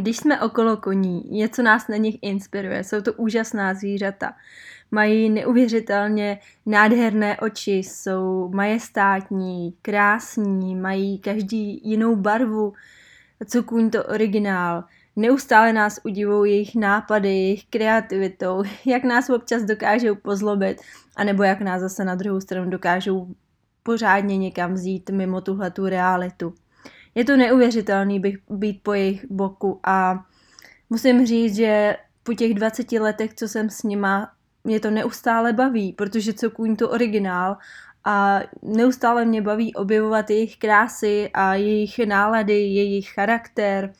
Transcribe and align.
Když 0.00 0.16
jsme 0.16 0.40
okolo 0.40 0.76
koní, 0.76 1.24
něco 1.30 1.62
nás 1.62 1.88
na 1.88 1.96
nich 1.96 2.18
inspiruje. 2.22 2.84
Jsou 2.84 3.00
to 3.00 3.12
úžasná 3.12 3.74
zvířata. 3.74 4.32
Mají 4.90 5.30
neuvěřitelně 5.30 6.38
nádherné 6.66 7.36
oči, 7.40 7.72
jsou 7.72 8.50
majestátní, 8.54 9.74
krásní, 9.82 10.76
mají 10.76 11.18
každý 11.18 11.80
jinou 11.84 12.16
barvu. 12.16 12.72
Co 13.46 13.62
kůň 13.62 13.90
to 13.90 14.04
originál. 14.04 14.84
Neustále 15.16 15.72
nás 15.72 16.00
udivují 16.04 16.52
jejich 16.52 16.74
nápady, 16.74 17.28
jejich 17.28 17.64
kreativitou, 17.70 18.62
jak 18.86 19.04
nás 19.04 19.30
občas 19.30 19.62
dokážou 19.62 20.14
pozlobit, 20.14 20.80
anebo 21.16 21.42
jak 21.42 21.60
nás 21.60 21.80
zase 21.80 22.04
na 22.04 22.14
druhou 22.14 22.40
stranu 22.40 22.70
dokážou 22.70 23.34
pořádně 23.82 24.38
někam 24.38 24.74
vzít 24.74 25.10
mimo 25.10 25.40
tuhle 25.40 25.70
tu 25.70 25.86
realitu. 25.86 26.54
Je 27.14 27.24
to 27.24 27.36
neuvěřitelný 27.36 28.20
bych 28.20 28.36
být 28.50 28.82
po 28.82 28.92
jejich 28.92 29.26
boku 29.30 29.80
a 29.86 30.24
musím 30.90 31.26
říct, 31.26 31.56
že 31.56 31.96
po 32.22 32.34
těch 32.34 32.54
20 32.54 32.92
letech, 32.92 33.34
co 33.34 33.48
jsem 33.48 33.70
s 33.70 33.82
nima, 33.82 34.32
mě 34.64 34.80
to 34.80 34.90
neustále 34.90 35.52
baví, 35.52 35.92
protože 35.92 36.32
co 36.32 36.50
kůň 36.50 36.76
to 36.76 36.90
originál 36.90 37.56
a 38.04 38.40
neustále 38.62 39.24
mě 39.24 39.42
baví 39.42 39.74
objevovat 39.74 40.30
jejich 40.30 40.56
krásy 40.56 41.30
a 41.34 41.54
jejich 41.54 41.98
nálady, 41.98 42.52
jejich 42.52 43.12
charakter, 43.12 43.92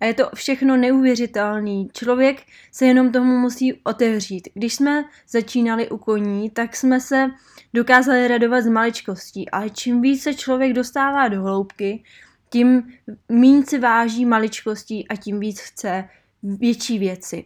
a 0.00 0.04
je 0.04 0.14
to 0.14 0.30
všechno 0.34 0.76
neuvěřitelný. 0.76 1.88
Člověk 1.92 2.42
se 2.72 2.86
jenom 2.86 3.12
tomu 3.12 3.38
musí 3.38 3.80
otevřít. 3.84 4.48
Když 4.54 4.74
jsme 4.74 5.04
začínali 5.28 5.88
u 5.88 5.98
koní, 5.98 6.50
tak 6.50 6.76
jsme 6.76 7.00
se 7.00 7.30
dokázali 7.74 8.28
radovat 8.28 8.64
z 8.64 8.68
maličkostí, 8.68 9.50
ale 9.50 9.70
čím 9.70 10.00
více 10.00 10.34
člověk 10.34 10.72
dostává 10.72 11.28
do 11.28 11.42
hloubky, 11.42 12.02
tím 12.50 12.92
méně 13.28 13.66
si 13.66 13.78
váží 13.78 14.26
maličkostí 14.26 15.08
a 15.08 15.16
tím 15.16 15.40
víc 15.40 15.60
chce 15.60 16.04
větší 16.42 16.98
věci. 16.98 17.44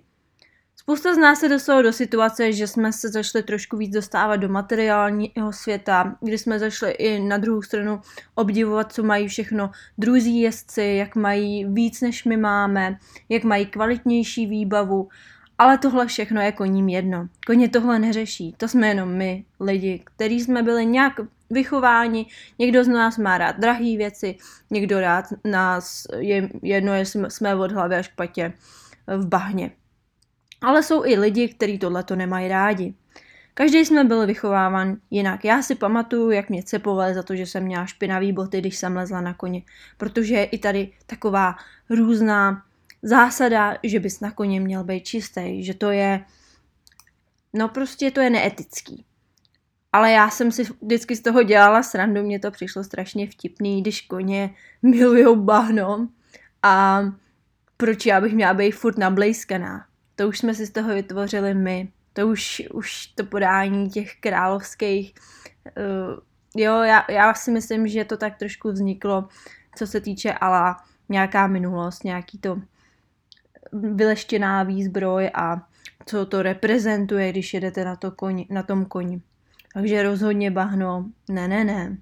Spousta 0.76 1.14
z 1.14 1.18
nás 1.18 1.40
se 1.40 1.48
dostalo 1.48 1.82
do 1.82 1.92
situace, 1.92 2.52
že 2.52 2.66
jsme 2.66 2.92
se 2.92 3.08
začali 3.08 3.42
trošku 3.42 3.76
víc 3.76 3.94
dostávat 3.94 4.36
do 4.36 4.48
materiálního 4.48 5.52
světa, 5.52 6.16
kdy 6.20 6.38
jsme 6.38 6.58
začali 6.58 6.92
i 6.92 7.20
na 7.20 7.38
druhou 7.38 7.62
stranu 7.62 8.00
obdivovat, 8.34 8.92
co 8.92 9.02
mají 9.02 9.28
všechno 9.28 9.70
druzí 9.98 10.40
jezdci, 10.40 10.82
jak 10.82 11.16
mají 11.16 11.64
víc, 11.64 12.00
než 12.00 12.24
my 12.24 12.36
máme, 12.36 12.98
jak 13.28 13.44
mají 13.44 13.66
kvalitnější 13.66 14.46
výbavu. 14.46 15.08
Ale 15.58 15.78
tohle 15.78 16.06
všechno 16.06 16.40
je 16.40 16.52
koním 16.52 16.88
jedno. 16.88 17.28
Koně 17.46 17.68
tohle 17.68 17.98
neřeší. 17.98 18.54
To 18.56 18.68
jsme 18.68 18.88
jenom 18.88 19.08
my, 19.08 19.44
lidi, 19.60 20.02
kteří 20.04 20.40
jsme 20.40 20.62
byli 20.62 20.86
nějak 20.86 21.20
vychováni. 21.54 22.26
Někdo 22.58 22.84
z 22.84 22.88
nás 22.88 23.18
má 23.18 23.38
rád 23.38 23.56
drahé 23.58 23.96
věci, 23.96 24.36
někdo 24.70 25.00
rád 25.00 25.24
nás 25.44 26.06
je 26.18 26.48
jedno, 26.62 26.94
jestli 26.94 27.30
jsme 27.30 27.54
od 27.54 27.72
hlavy 27.72 27.96
až 27.96 28.08
k 28.08 28.14
patě 28.14 28.52
v 29.06 29.26
bahně. 29.26 29.70
Ale 30.62 30.82
jsou 30.82 31.04
i 31.04 31.18
lidi, 31.18 31.48
kteří 31.48 31.78
tohleto 31.78 32.16
nemají 32.16 32.48
rádi. 32.48 32.94
Každý 33.54 33.84
jsme 33.84 34.04
byl 34.04 34.26
vychováván 34.26 34.96
jinak. 35.10 35.44
Já 35.44 35.62
si 35.62 35.74
pamatuju, 35.74 36.30
jak 36.30 36.48
mě 36.48 36.62
cepovali 36.62 37.14
za 37.14 37.22
to, 37.22 37.36
že 37.36 37.46
jsem 37.46 37.62
měla 37.62 37.86
špinavý 37.86 38.32
boty, 38.32 38.60
když 38.60 38.76
jsem 38.76 38.96
lezla 38.96 39.20
na 39.20 39.34
koně. 39.34 39.62
Protože 39.96 40.34
je 40.34 40.44
i 40.44 40.58
tady 40.58 40.92
taková 41.06 41.56
různá 41.90 42.62
zásada, 43.02 43.78
že 43.82 44.00
bys 44.00 44.20
na 44.20 44.30
koně 44.30 44.60
měl 44.60 44.84
být 44.84 45.04
čistý, 45.04 45.64
že 45.64 45.74
to 45.74 45.90
je, 45.90 46.24
no 47.52 47.68
prostě 47.68 48.10
to 48.10 48.20
je 48.20 48.30
neetický. 48.30 49.04
Ale 49.94 50.12
já 50.12 50.30
jsem 50.30 50.52
si 50.52 50.62
vždycky 50.82 51.16
z 51.16 51.20
toho 51.20 51.42
dělala 51.42 51.82
srandu, 51.82 52.22
mně 52.22 52.38
to 52.38 52.50
přišlo 52.50 52.84
strašně 52.84 53.30
vtipný, 53.30 53.80
když 53.80 54.00
koně 54.00 54.54
milujou 54.82 55.36
bahno 55.36 56.08
a 56.62 57.02
proč 57.76 58.06
já 58.06 58.20
bych 58.20 58.34
měla 58.34 58.54
být 58.54 58.72
furt 58.72 58.98
nablejskaná. 58.98 59.86
To 60.16 60.28
už 60.28 60.38
jsme 60.38 60.54
si 60.54 60.66
z 60.66 60.70
toho 60.70 60.94
vytvořili 60.94 61.54
my. 61.54 61.88
To 62.12 62.28
už, 62.28 62.62
už 62.72 63.06
to 63.06 63.24
podání 63.24 63.90
těch 63.90 64.16
královských. 64.20 65.14
Uh, 65.76 66.18
jo, 66.56 66.82
já, 66.82 67.04
já 67.10 67.34
si 67.34 67.50
myslím, 67.50 67.88
že 67.88 68.04
to 68.04 68.16
tak 68.16 68.38
trošku 68.38 68.72
vzniklo, 68.72 69.28
co 69.76 69.86
se 69.86 70.00
týče 70.00 70.32
ala 70.32 70.76
nějaká 71.08 71.46
minulost, 71.46 72.04
nějaký 72.04 72.38
to 72.38 72.60
vyleštěná 73.72 74.62
výzbroj 74.62 75.30
a 75.34 75.68
co 76.06 76.26
to 76.26 76.42
reprezentuje, 76.42 77.30
když 77.30 77.54
jedete 77.54 77.84
na, 77.84 77.96
to 77.96 78.10
koni, 78.10 78.46
na 78.50 78.62
tom 78.62 78.84
koni. 78.84 79.22
Takže 79.74 80.02
rozhodně 80.02 80.50
bahno, 80.50 81.10
ne, 81.28 81.48
ne, 81.48 81.64
ne. 81.64 81.98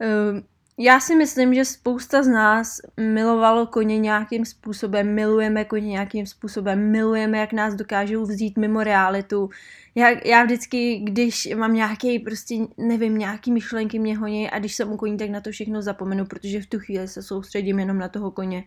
Uh, 0.00 0.40
já 0.80 1.00
si 1.00 1.14
myslím, 1.14 1.54
že 1.54 1.64
spousta 1.64 2.22
z 2.22 2.28
nás 2.28 2.80
milovalo 3.00 3.66
koně 3.66 3.98
nějakým 3.98 4.44
způsobem, 4.44 5.14
milujeme 5.14 5.64
koně 5.64 5.86
nějakým 5.86 6.26
způsobem, 6.26 6.90
milujeme, 6.90 7.38
jak 7.38 7.52
nás 7.52 7.74
dokážou 7.74 8.22
vzít 8.22 8.58
mimo 8.58 8.84
realitu. 8.84 9.50
Já, 9.94 10.08
já 10.24 10.44
vždycky, 10.44 10.98
když 10.98 11.48
mám 11.54 11.74
nějaký, 11.74 12.18
prostě 12.18 12.54
nevím, 12.76 13.18
nějaký 13.18 13.52
myšlenky 13.52 13.98
mě 13.98 14.18
honí 14.18 14.50
a 14.50 14.58
když 14.58 14.76
jsem 14.76 14.92
u 14.92 14.96
koní, 14.96 15.16
tak 15.16 15.30
na 15.30 15.40
to 15.40 15.50
všechno 15.50 15.82
zapomenu, 15.82 16.26
protože 16.26 16.60
v 16.60 16.66
tu 16.66 16.78
chvíli 16.78 17.08
se 17.08 17.22
soustředím 17.22 17.78
jenom 17.78 17.98
na 17.98 18.08
toho 18.08 18.30
koně. 18.30 18.64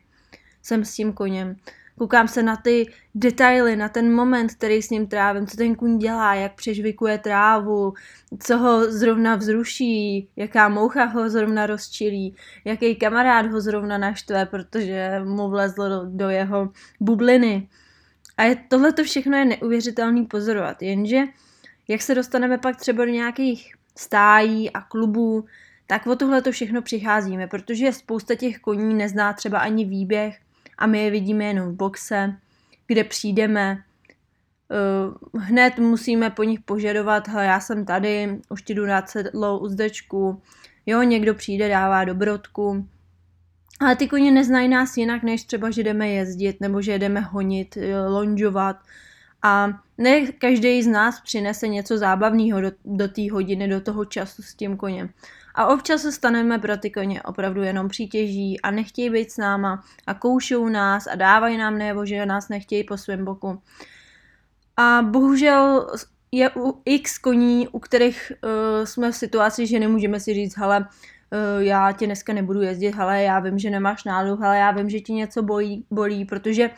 Jsem 0.62 0.86
s 0.86 0.96
tím 0.96 1.14
koněm. 1.14 1.56
Koukám 1.98 2.28
se 2.28 2.44
na 2.44 2.56
ty 2.56 2.94
detaily, 3.16 3.76
na 3.76 3.90
ten 3.90 4.16
moment, 4.16 4.54
který 4.54 4.82
s 4.82 4.90
ním 4.90 5.08
trávím, 5.08 5.48
co 5.48 5.58
ten 5.58 5.76
kůň 5.76 5.98
dělá, 5.98 6.34
jak 6.34 6.56
přežvikuje 6.56 7.18
trávu, 7.18 7.94
co 8.40 8.58
ho 8.58 8.92
zrovna 8.92 9.36
vzruší, 9.36 10.28
jaká 10.36 10.70
moucha 10.70 11.06
ho 11.06 11.30
zrovna 11.30 11.66
rozčilí, 11.66 12.36
jaký 12.66 12.96
kamarád 12.96 13.46
ho 13.46 13.62
zrovna 13.62 13.98
naštve, 13.98 14.46
protože 14.46 15.22
mu 15.24 15.50
vlezlo 15.50 15.90
do, 15.90 16.02
do 16.06 16.30
jeho 16.30 16.70
bubliny. 17.00 17.70
A 18.38 18.44
je, 18.44 18.56
tohle 18.68 18.94
to 18.94 19.04
všechno 19.04 19.38
je 19.38 19.46
neuvěřitelný 19.46 20.26
pozorovat, 20.26 20.82
jenže 20.82 21.24
jak 21.88 22.02
se 22.02 22.16
dostaneme 22.16 22.58
pak 22.58 22.76
třeba 22.76 23.06
do 23.06 23.12
nějakých 23.12 23.74
stájí 23.98 24.72
a 24.72 24.82
klubů, 24.82 25.46
tak 25.88 26.08
o 26.08 26.16
tohle 26.16 26.42
to 26.42 26.52
všechno 26.52 26.82
přicházíme, 26.82 27.48
protože 27.48 27.94
spousta 27.94 28.36
těch 28.36 28.60
koní 28.60 28.94
nezná 28.94 29.34
třeba 29.34 29.60
ani 29.60 29.86
výběh, 29.86 30.40
a 30.82 30.88
my 30.88 31.04
je 31.04 31.12
vidíme 31.12 31.46
jenom 31.46 31.70
v 31.70 31.76
boxe, 31.76 32.36
kde 32.88 33.04
přijdeme, 33.04 33.84
uh, 35.34 35.42
hned 35.42 35.80
musíme 35.80 36.30
po 36.30 36.44
nich 36.44 36.60
požadovat, 36.60 37.28
hele, 37.28 37.46
já 37.46 37.60
jsem 37.60 37.86
tady, 37.86 38.40
už 38.50 38.62
ti 38.62 38.74
jdu 38.74 38.86
dát 38.86 39.10
sedlou 39.10 39.58
uzdečku, 39.58 40.42
jo, 40.86 41.02
někdo 41.04 41.34
přijde, 41.34 41.70
dává 41.70 42.04
dobrodku, 42.04 42.88
ale 43.80 43.96
ty 43.96 44.08
koně 44.08 44.32
neznají 44.32 44.68
nás 44.68 44.98
jinak, 44.98 45.24
než 45.24 45.44
třeba, 45.44 45.72
že 45.72 45.84
jdeme 45.84 46.10
jezdit, 46.10 46.62
nebo 46.62 46.82
že 46.82 47.00
jdeme 47.00 47.20
honit, 47.20 47.78
lonžovat. 48.08 48.76
A 49.44 49.70
ne 49.98 50.32
každý 50.32 50.84
z 50.84 50.88
nás 50.88 51.22
přinese 51.22 51.68
něco 51.68 51.98
zábavného 51.98 52.62
do, 52.62 52.72
do 52.86 53.08
té 53.08 53.32
hodiny, 53.32 53.68
do 53.68 53.82
toho 53.82 54.06
času 54.06 54.42
s 54.42 54.56
tím 54.56 54.78
koněm. 54.78 55.10
A 55.56 55.68
občas 55.68 56.02
se 56.02 56.12
staneme 56.12 56.60
pro 56.60 56.78
ty 56.78 56.92
koně 56.92 57.22
opravdu 57.22 57.62
jenom 57.62 57.88
přítěží 57.88 58.62
a 58.62 58.72
nechtějí 58.72 59.10
být 59.10 59.32
s 59.32 59.38
náma 59.38 59.84
a 60.08 60.14
koušou 60.14 60.70
nás 60.70 61.08
a 61.08 61.16
dávají 61.16 61.58
nám 61.58 61.78
najevo, 61.78 62.06
že 62.06 62.26
nás 62.26 62.50
nechtějí 62.50 62.84
po 62.84 62.98
svém 62.98 63.26
boku. 63.26 63.62
A 64.78 65.02
bohužel 65.02 65.88
je 66.32 66.50
u 66.56 66.82
x 66.86 67.18
koní, 67.18 67.68
u 67.68 67.80
kterých 67.80 68.32
uh, 68.44 68.86
jsme 68.86 69.12
v 69.12 69.16
situaci, 69.16 69.68
že 69.68 69.80
nemůžeme 69.80 70.20
si 70.20 70.34
říct, 70.34 70.58
hele, 70.58 70.80
uh, 70.80 71.64
já 71.64 71.92
tě 71.92 72.06
dneska 72.06 72.34
nebudu 72.34 72.62
jezdit, 72.62 72.96
hele, 72.96 73.24
já 73.24 73.40
vím, 73.40 73.60
že 73.60 73.70
nemáš 73.70 74.04
náladu, 74.04 74.36
hele, 74.36 74.58
já 74.58 74.72
vím, 74.72 74.90
že 74.90 75.00
ti 75.00 75.14
něco 75.14 75.44
bolí, 75.44 75.86
bolí, 75.92 76.26
protože 76.26 76.70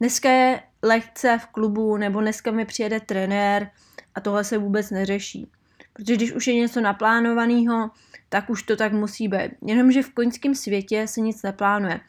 dneska 0.00 0.30
je 0.30 0.60
lehce 0.82 1.38
v 1.38 1.46
klubu, 1.46 1.96
nebo 1.96 2.20
dneska 2.20 2.50
mi 2.50 2.64
přijede 2.64 3.00
trenér 3.00 3.70
a 4.14 4.20
tohle 4.20 4.44
se 4.44 4.58
vůbec 4.58 4.90
neřeší. 4.90 5.50
Protože 5.92 6.16
když 6.16 6.32
už 6.32 6.46
je 6.46 6.54
něco 6.54 6.80
naplánovaného, 6.80 7.90
tak 8.28 8.50
už 8.50 8.62
to 8.62 8.76
tak 8.76 8.92
musí 8.92 9.28
být. 9.28 9.50
Jenomže 9.66 10.02
v 10.02 10.14
koňském 10.14 10.54
světě 10.54 11.06
se 11.06 11.20
nic 11.20 11.42
neplánuje. 11.42 12.00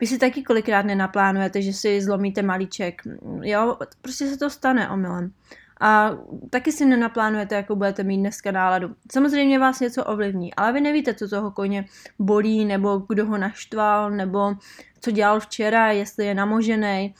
Vy 0.00 0.06
si 0.06 0.18
taky 0.18 0.42
kolikrát 0.42 0.86
nenaplánujete, 0.86 1.62
že 1.62 1.72
si 1.72 2.02
zlomíte 2.02 2.42
malíček. 2.42 3.02
Jo, 3.42 3.76
prostě 4.02 4.26
se 4.26 4.36
to 4.36 4.50
stane 4.50 4.90
omylem. 4.90 5.32
A 5.80 6.10
taky 6.50 6.72
si 6.72 6.84
nenaplánujete, 6.84 7.54
jakou 7.54 7.76
budete 7.76 8.02
mít 8.02 8.18
dneska 8.18 8.50
náladu. 8.50 8.94
Samozřejmě 9.12 9.58
vás 9.58 9.80
něco 9.80 10.04
ovlivní, 10.04 10.54
ale 10.54 10.72
vy 10.72 10.80
nevíte, 10.80 11.14
co 11.14 11.28
toho 11.28 11.50
koně 11.50 11.84
bolí, 12.18 12.64
nebo 12.64 13.02
kdo 13.08 13.26
ho 13.26 13.38
naštval, 13.38 14.10
nebo 14.10 14.54
co 15.00 15.10
dělal 15.10 15.40
včera, 15.40 15.92
jestli 15.92 16.26
je 16.26 16.34
namožený. 16.34 17.14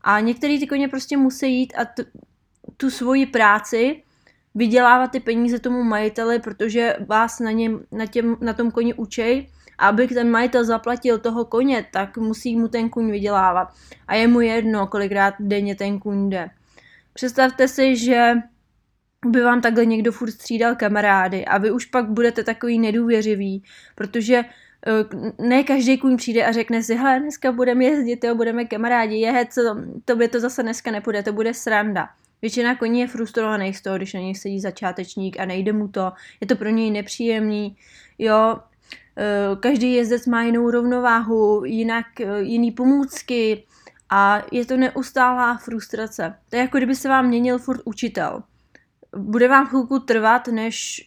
A 0.00 0.20
některý 0.20 0.60
ty 0.60 0.66
koně 0.66 0.88
prostě 0.88 1.16
musí 1.16 1.58
jít 1.58 1.72
a 1.76 1.84
t- 1.84 2.04
tu 2.76 2.90
svoji 2.90 3.26
práci 3.26 4.02
vydělávat 4.54 5.10
ty 5.10 5.20
peníze 5.20 5.58
tomu 5.58 5.82
majiteli, 5.82 6.38
protože 6.38 6.96
vás 7.06 7.40
na, 7.40 7.50
něm, 7.50 7.80
na, 7.92 8.06
těm, 8.06 8.36
na 8.40 8.52
tom 8.52 8.70
koni 8.70 8.94
učej 8.94 9.48
a 9.78 9.88
aby 9.88 10.08
ten 10.08 10.30
majitel 10.30 10.64
zaplatil 10.64 11.18
toho 11.18 11.44
koně, 11.44 11.86
tak 11.92 12.18
musí 12.18 12.56
mu 12.56 12.68
ten 12.68 12.90
kuň 12.90 13.10
vydělávat. 13.10 13.68
A 14.08 14.14
je 14.14 14.28
mu 14.28 14.40
jedno, 14.40 14.86
kolikrát 14.86 15.34
denně 15.40 15.74
ten 15.74 15.98
kuň 15.98 16.30
jde. 16.30 16.50
Představte 17.14 17.68
si, 17.68 17.96
že 17.96 18.34
by 19.26 19.40
vám 19.40 19.60
takhle 19.60 19.86
někdo 19.86 20.12
furt 20.12 20.30
střídal 20.30 20.74
kamarády 20.74 21.44
a 21.44 21.58
vy 21.58 21.70
už 21.70 21.84
pak 21.84 22.10
budete 22.10 22.44
takový 22.44 22.78
nedůvěřivý, 22.78 23.62
protože 23.94 24.44
ne 25.38 25.62
každý 25.62 25.98
kůň 25.98 26.16
přijde 26.16 26.46
a 26.46 26.52
řekne 26.52 26.82
si, 26.82 26.94
hele, 26.94 27.20
dneska 27.20 27.52
budeme 27.52 27.84
jezdit, 27.84 28.24
jo, 28.24 28.34
budeme 28.34 28.64
kamarádi, 28.64 29.16
je, 29.16 29.46
co, 29.50 29.76
to 30.04 30.16
by 30.16 30.28
to 30.28 30.40
zase 30.40 30.62
dneska 30.62 30.90
nepůjde, 30.90 31.22
to 31.22 31.32
bude 31.32 31.54
sranda. 31.54 32.08
Většina 32.44 32.74
koní 32.74 33.00
je 33.00 33.06
frustrovaných 33.06 33.78
z 33.78 33.82
toho, 33.82 33.96
když 33.96 34.14
na 34.14 34.20
nich 34.20 34.38
sedí 34.38 34.60
začátečník 34.60 35.40
a 35.40 35.44
nejde 35.44 35.72
mu 35.72 35.88
to, 35.88 36.12
je 36.40 36.46
to 36.46 36.56
pro 36.56 36.68
něj 36.68 36.90
nepříjemný, 36.90 37.76
jo, 38.18 38.58
eh, 39.16 39.56
každý 39.60 39.94
jezdec 39.94 40.26
má 40.26 40.42
jinou 40.42 40.70
rovnováhu, 40.70 41.64
jinak 41.64 42.20
eh, 42.20 42.42
jiný 42.42 42.70
pomůcky 42.70 43.64
a 44.10 44.42
je 44.52 44.66
to 44.66 44.76
neustálá 44.76 45.56
frustrace. 45.56 46.34
To 46.48 46.56
je 46.56 46.62
jako 46.62 46.76
kdyby 46.76 46.94
se 46.94 47.08
vám 47.08 47.26
měnil 47.26 47.58
furt 47.58 47.80
učitel. 47.84 48.42
Bude 49.16 49.48
vám 49.48 49.66
chvilku 49.66 49.98
trvat, 49.98 50.48
než 50.48 51.02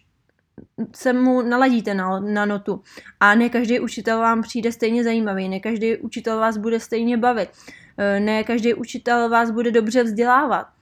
se 0.96 1.14
mu 1.14 1.42
naladíte 1.42 1.94
na, 1.94 2.20
na 2.20 2.46
notu. 2.46 2.82
A 3.20 3.36
ne 3.36 3.50
každý 3.50 3.80
učitel 3.80 4.20
vám 4.20 4.42
přijde 4.42 4.72
stejně 4.72 5.04
zajímavý, 5.04 5.50
ne 5.50 5.60
každý 5.60 5.98
učitel 5.98 6.40
vás 6.40 6.58
bude 6.58 6.80
stejně 6.80 7.18
bavit, 7.18 7.50
eh, 7.98 8.20
ne 8.20 8.44
každý 8.44 8.74
učitel 8.74 9.30
vás 9.30 9.52
bude 9.52 9.72
dobře 9.72 10.04
vzdělávat. 10.04 10.77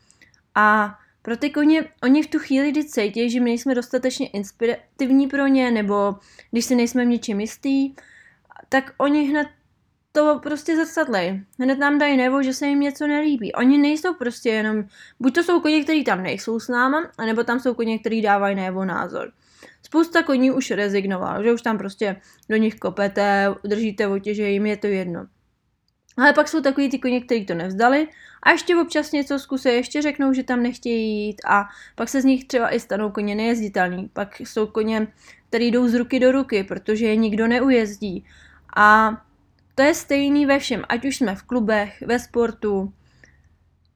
A 0.56 0.98
pro 1.22 1.38
ty 1.38 1.50
koně, 1.50 1.84
oni 2.04 2.24
v 2.24 2.28
tu 2.28 2.40
chvíli, 2.40 2.72
kdy 2.72 2.84
cítí, 2.84 3.30
že 3.30 3.40
my 3.40 3.46
nejsme 3.46 3.76
dostatečně 3.76 4.28
inspirativní 4.28 5.28
pro 5.28 5.48
ně, 5.48 5.72
nebo 5.72 6.16
když 6.52 6.66
si 6.66 6.76
nejsme 6.76 7.06
v 7.06 7.08
něčem 7.08 7.40
jistý, 7.40 7.96
tak 8.70 8.94
oni 8.98 9.24
hned 9.30 9.48
to 10.12 10.40
prostě 10.44 10.76
zrcadlej. 10.76 11.44
Hned 11.60 11.80
nám 11.80 12.00
dají 12.00 12.18
nebo, 12.18 12.44
že 12.44 12.54
se 12.54 12.68
jim 12.68 12.80
něco 12.80 13.08
nelíbí. 13.08 13.54
Oni 13.54 13.78
nejsou 13.78 14.14
prostě 14.14 14.50
jenom, 14.50 14.84
buď 15.20 15.36
to 15.36 15.44
jsou 15.44 15.60
koně, 15.60 15.84
kteří 15.84 16.04
tam 16.04 16.24
nejsou 16.24 16.60
s 16.60 16.68
náma, 16.68 17.12
anebo 17.18 17.44
tam 17.44 17.60
jsou 17.60 17.74
koně, 17.74 18.00
kteří 18.00 18.22
dávají 18.22 18.56
nebo 18.56 18.86
názor. 18.86 19.32
Spousta 19.84 20.24
koní 20.24 20.52
už 20.52 20.72
rezignoval, 20.72 21.44
že 21.44 21.54
už 21.54 21.62
tam 21.62 21.78
prostě 21.78 22.22
do 22.50 22.56
nich 22.56 22.76
kopete, 22.76 23.56
držíte 23.64 24.08
otěže, 24.08 24.50
jim 24.50 24.66
je 24.66 24.78
to 24.78 24.88
jedno. 24.88 25.26
Ale 26.18 26.34
pak 26.34 26.48
jsou 26.48 26.62
takový 26.62 26.90
ty 26.90 27.00
koně, 27.00 27.22
kteří 27.22 27.46
to 27.46 27.54
nevzdali 27.54 28.08
a 28.44 28.52
ještě 28.52 28.76
občas 28.76 29.12
něco 29.12 29.40
zkusí, 29.40 29.70
ještě 29.70 30.02
řeknou, 30.02 30.34
že 30.34 30.44
tam 30.44 30.64
nechtějí 30.64 31.26
jít 31.26 31.42
a 31.48 31.66
pak 31.96 32.10
se 32.10 32.22
z 32.22 32.26
nich 32.26 32.46
třeba 32.46 32.70
i 32.70 32.80
stanou 32.80 33.12
koně 33.12 33.36
nejezditelný. 33.36 34.10
Pak 34.14 34.40
jsou 34.40 34.68
koně, 34.68 35.08
který 35.50 35.72
jdou 35.72 35.88
z 35.88 35.94
ruky 35.94 36.20
do 36.20 36.32
ruky, 36.32 36.64
protože 36.64 37.06
je 37.06 37.16
nikdo 37.16 37.48
neujezdí. 37.48 38.26
A 38.76 39.18
to 39.76 39.82
je 39.82 39.94
stejný 39.94 40.46
ve 40.46 40.60
všem, 40.60 40.84
ať 40.90 41.06
už 41.06 41.18
jsme 41.18 41.36
v 41.36 41.44
klubech, 41.44 42.04
ve 42.06 42.20
sportu. 42.20 42.94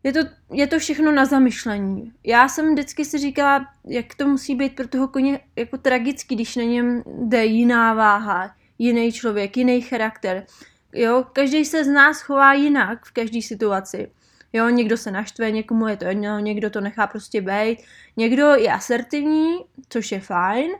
Je 0.03 0.13
to, 0.13 0.19
je 0.53 0.67
to 0.67 0.79
všechno 0.79 1.11
na 1.11 1.25
zamyšlení. 1.25 2.11
Já 2.23 2.47
jsem 2.47 2.73
vždycky 2.73 3.05
si 3.05 3.17
říkala, 3.17 3.65
jak 3.85 4.15
to 4.15 4.27
musí 4.27 4.55
být 4.55 4.75
pro 4.75 4.87
toho 4.87 5.07
koně 5.07 5.39
jako 5.55 5.77
tragický, 5.77 6.35
když 6.35 6.55
na 6.55 6.63
něm 6.63 7.03
jde 7.05 7.45
jiná 7.45 7.93
váha, 7.93 8.55
jiný 8.77 9.11
člověk, 9.11 9.57
jiný 9.57 9.81
charakter. 9.81 10.45
Jo, 10.93 11.25
každý 11.33 11.65
se 11.65 11.83
z 11.83 11.87
nás 11.87 12.21
chová 12.21 12.53
jinak 12.53 13.05
v 13.05 13.11
každé 13.11 13.41
situaci. 13.41 14.11
Jo, 14.53 14.69
někdo 14.69 14.97
se 14.97 15.11
naštve, 15.11 15.51
někomu 15.51 15.87
je 15.87 15.97
to 15.97 16.05
jedno, 16.05 16.39
někdo 16.39 16.69
to 16.69 16.81
nechá 16.81 17.07
prostě 17.07 17.41
být. 17.41 17.77
Někdo 18.17 18.45
je 18.45 18.73
asertivní, 18.73 19.57
což 19.89 20.11
je 20.11 20.19
fajn, 20.19 20.71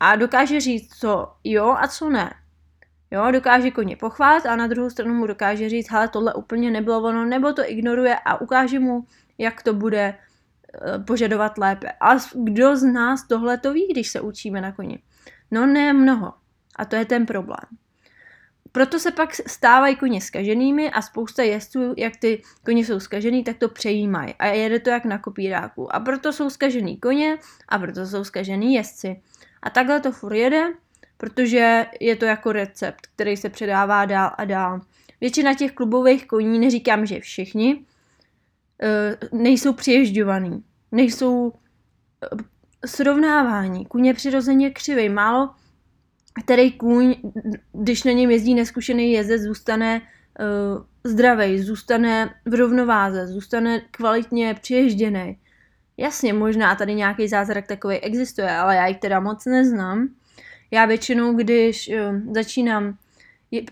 a 0.00 0.16
dokáže 0.16 0.60
říct, 0.60 0.94
co 0.94 1.32
jo 1.44 1.76
a 1.80 1.88
co 1.88 2.10
ne. 2.10 2.34
Jo, 3.10 3.30
dokáže 3.30 3.70
koně 3.70 3.96
pochválit 3.96 4.46
a 4.46 4.56
na 4.56 4.66
druhou 4.66 4.90
stranu 4.90 5.14
mu 5.14 5.26
dokáže 5.26 5.68
říct, 5.68 5.90
hele, 5.90 6.08
tohle 6.08 6.34
úplně 6.34 6.70
nebylo 6.70 7.02
ono, 7.02 7.24
nebo 7.24 7.52
to 7.52 7.70
ignoruje 7.70 8.16
a 8.24 8.40
ukáže 8.40 8.78
mu, 8.78 9.06
jak 9.38 9.62
to 9.62 9.74
bude 9.74 10.14
eh, 10.14 10.98
požadovat 10.98 11.58
lépe. 11.58 11.92
A 12.00 12.16
kdo 12.34 12.76
z 12.76 12.84
nás 12.84 13.26
tohle 13.28 13.58
to 13.58 13.72
ví, 13.72 13.88
když 13.90 14.08
se 14.08 14.20
učíme 14.20 14.60
na 14.60 14.72
koni? 14.72 15.02
No 15.50 15.66
ne 15.66 15.92
mnoho. 15.92 16.32
A 16.76 16.84
to 16.84 16.96
je 16.96 17.04
ten 17.04 17.26
problém. 17.26 17.64
Proto 18.72 18.98
se 18.98 19.10
pak 19.10 19.34
stávají 19.34 19.96
koně 19.96 20.20
skaženými 20.20 20.90
a 20.90 21.02
spousta 21.02 21.42
jezdců, 21.42 21.94
jak 21.96 22.16
ty 22.16 22.42
koně 22.64 22.84
jsou 22.84 23.00
skažený, 23.00 23.44
tak 23.44 23.58
to 23.58 23.68
přejímají 23.68 24.34
a 24.34 24.46
jede 24.46 24.78
to 24.78 24.90
jak 24.90 25.04
na 25.04 25.18
kopíráku. 25.18 25.94
A 25.94 26.00
proto 26.00 26.32
jsou 26.32 26.50
skažený 26.50 26.96
koně 26.96 27.38
a 27.68 27.78
proto 27.78 28.06
jsou 28.06 28.24
skažený 28.24 28.74
jezdci. 28.74 29.20
A 29.62 29.70
takhle 29.70 30.00
to 30.00 30.12
furt 30.12 30.34
jede, 30.34 30.66
protože 31.16 31.86
je 32.00 32.16
to 32.16 32.24
jako 32.24 32.52
recept, 32.52 33.06
který 33.14 33.36
se 33.36 33.48
předává 33.48 34.04
dál 34.04 34.30
a 34.38 34.44
dál. 34.44 34.80
Většina 35.20 35.54
těch 35.54 35.72
klubových 35.72 36.26
koní, 36.26 36.58
neříkám, 36.58 37.06
že 37.06 37.20
všichni, 37.20 37.84
eh, 38.82 39.16
nejsou 39.32 39.72
přiježďovaný, 39.72 40.64
nejsou 40.92 41.52
eh, 42.24 42.86
srovnávání. 42.86 43.86
Kůň 43.86 44.06
je 44.06 44.14
přirozeně 44.14 44.70
křivý. 44.70 45.08
Málo 45.08 45.54
který 46.44 46.72
kůň, 46.72 47.14
když 47.72 48.04
na 48.04 48.12
něm 48.12 48.30
jezdí 48.30 48.54
neskušený 48.54 49.12
jezdec, 49.12 49.42
zůstane 49.42 50.00
uh, 50.00 50.84
zdravý, 51.04 51.58
zůstane 51.58 52.34
v 52.46 52.54
rovnováze, 52.54 53.26
zůstane 53.26 53.80
kvalitně 53.90 54.54
přiježděný. 54.54 55.38
Jasně, 55.96 56.32
možná 56.32 56.74
tady 56.74 56.94
nějaký 56.94 57.28
zázrak 57.28 57.66
takový 57.66 57.96
existuje, 57.96 58.50
ale 58.50 58.76
já 58.76 58.86
ji 58.86 58.94
teda 58.94 59.20
moc 59.20 59.46
neznám. 59.46 60.08
Já 60.70 60.86
většinou, 60.86 61.34
když 61.34 61.90
uh, 61.90 62.34
začínám 62.34 62.96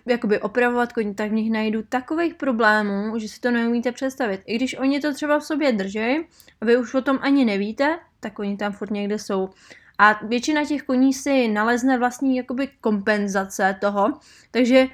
jakoby 0.06 0.40
opravovat 0.40 0.92
koně, 0.92 1.14
tak 1.14 1.30
v 1.30 1.34
nich 1.34 1.50
najdu 1.50 1.82
takových 1.82 2.34
problémů, 2.34 3.18
že 3.18 3.28
si 3.28 3.40
to 3.40 3.50
neumíte 3.50 3.92
představit. 3.92 4.40
I 4.46 4.56
když 4.56 4.78
oni 4.78 5.00
to 5.00 5.14
třeba 5.14 5.38
v 5.38 5.44
sobě 5.44 5.72
drží 5.72 6.16
a 6.60 6.64
vy 6.64 6.76
už 6.76 6.94
o 6.94 7.02
tom 7.02 7.18
ani 7.22 7.44
nevíte, 7.44 7.98
tak 8.20 8.38
oni 8.38 8.56
tam 8.56 8.72
furt 8.72 8.90
někde 8.90 9.18
jsou. 9.18 9.50
A 9.98 10.26
většina 10.26 10.64
těch 10.64 10.82
koní 10.82 11.12
si 11.12 11.48
nalezne 11.48 11.98
vlastní 11.98 12.36
jakoby 12.36 12.68
kompenzace 12.80 13.76
toho, 13.80 14.12
takže 14.50 14.86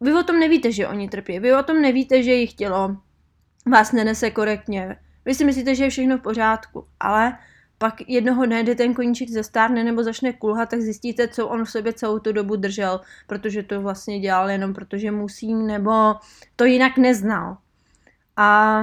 vy 0.00 0.14
o 0.14 0.22
tom 0.22 0.40
nevíte, 0.40 0.72
že 0.72 0.88
oni 0.88 1.08
trpí, 1.08 1.38
vy 1.38 1.52
o 1.52 1.62
tom 1.62 1.82
nevíte, 1.82 2.22
že 2.22 2.30
jejich 2.30 2.54
tělo 2.54 2.96
vás 3.66 3.92
nenese 3.92 4.30
korektně. 4.30 4.96
Vy 5.24 5.34
si 5.34 5.44
myslíte, 5.44 5.74
že 5.74 5.84
je 5.84 5.90
všechno 5.90 6.18
v 6.18 6.22
pořádku, 6.22 6.86
ale 7.00 7.38
pak 7.82 8.08
jednoho 8.08 8.46
dne, 8.46 8.62
kdy 8.62 8.74
ten 8.74 8.94
koníček 8.94 9.28
zestárne 9.28 9.84
nebo 9.84 10.04
začne 10.04 10.32
kulhat, 10.32 10.68
tak 10.68 10.80
zjistíte, 10.80 11.28
co 11.28 11.48
on 11.48 11.64
v 11.64 11.70
sobě 11.70 11.92
celou 11.92 12.18
tu 12.18 12.32
dobu 12.32 12.56
držel, 12.56 13.00
protože 13.26 13.62
to 13.62 13.80
vlastně 13.80 14.20
dělal 14.20 14.50
jenom 14.50 14.74
protože 14.74 15.10
musí, 15.10 15.54
nebo 15.54 16.14
to 16.56 16.64
jinak 16.64 16.96
neznal. 16.96 17.56
A 18.36 18.80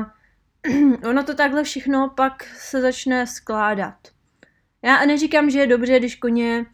ono 1.10 1.24
to 1.24 1.36
takhle 1.36 1.64
všechno 1.64 2.10
pak 2.16 2.44
se 2.44 2.82
začne 2.82 3.28
skládat. 3.28 3.96
Já 4.82 5.06
neříkám, 5.06 5.50
že 5.50 5.60
je 5.60 5.68
dobře, 5.68 6.00
když 6.00 6.16
koně 6.16 6.66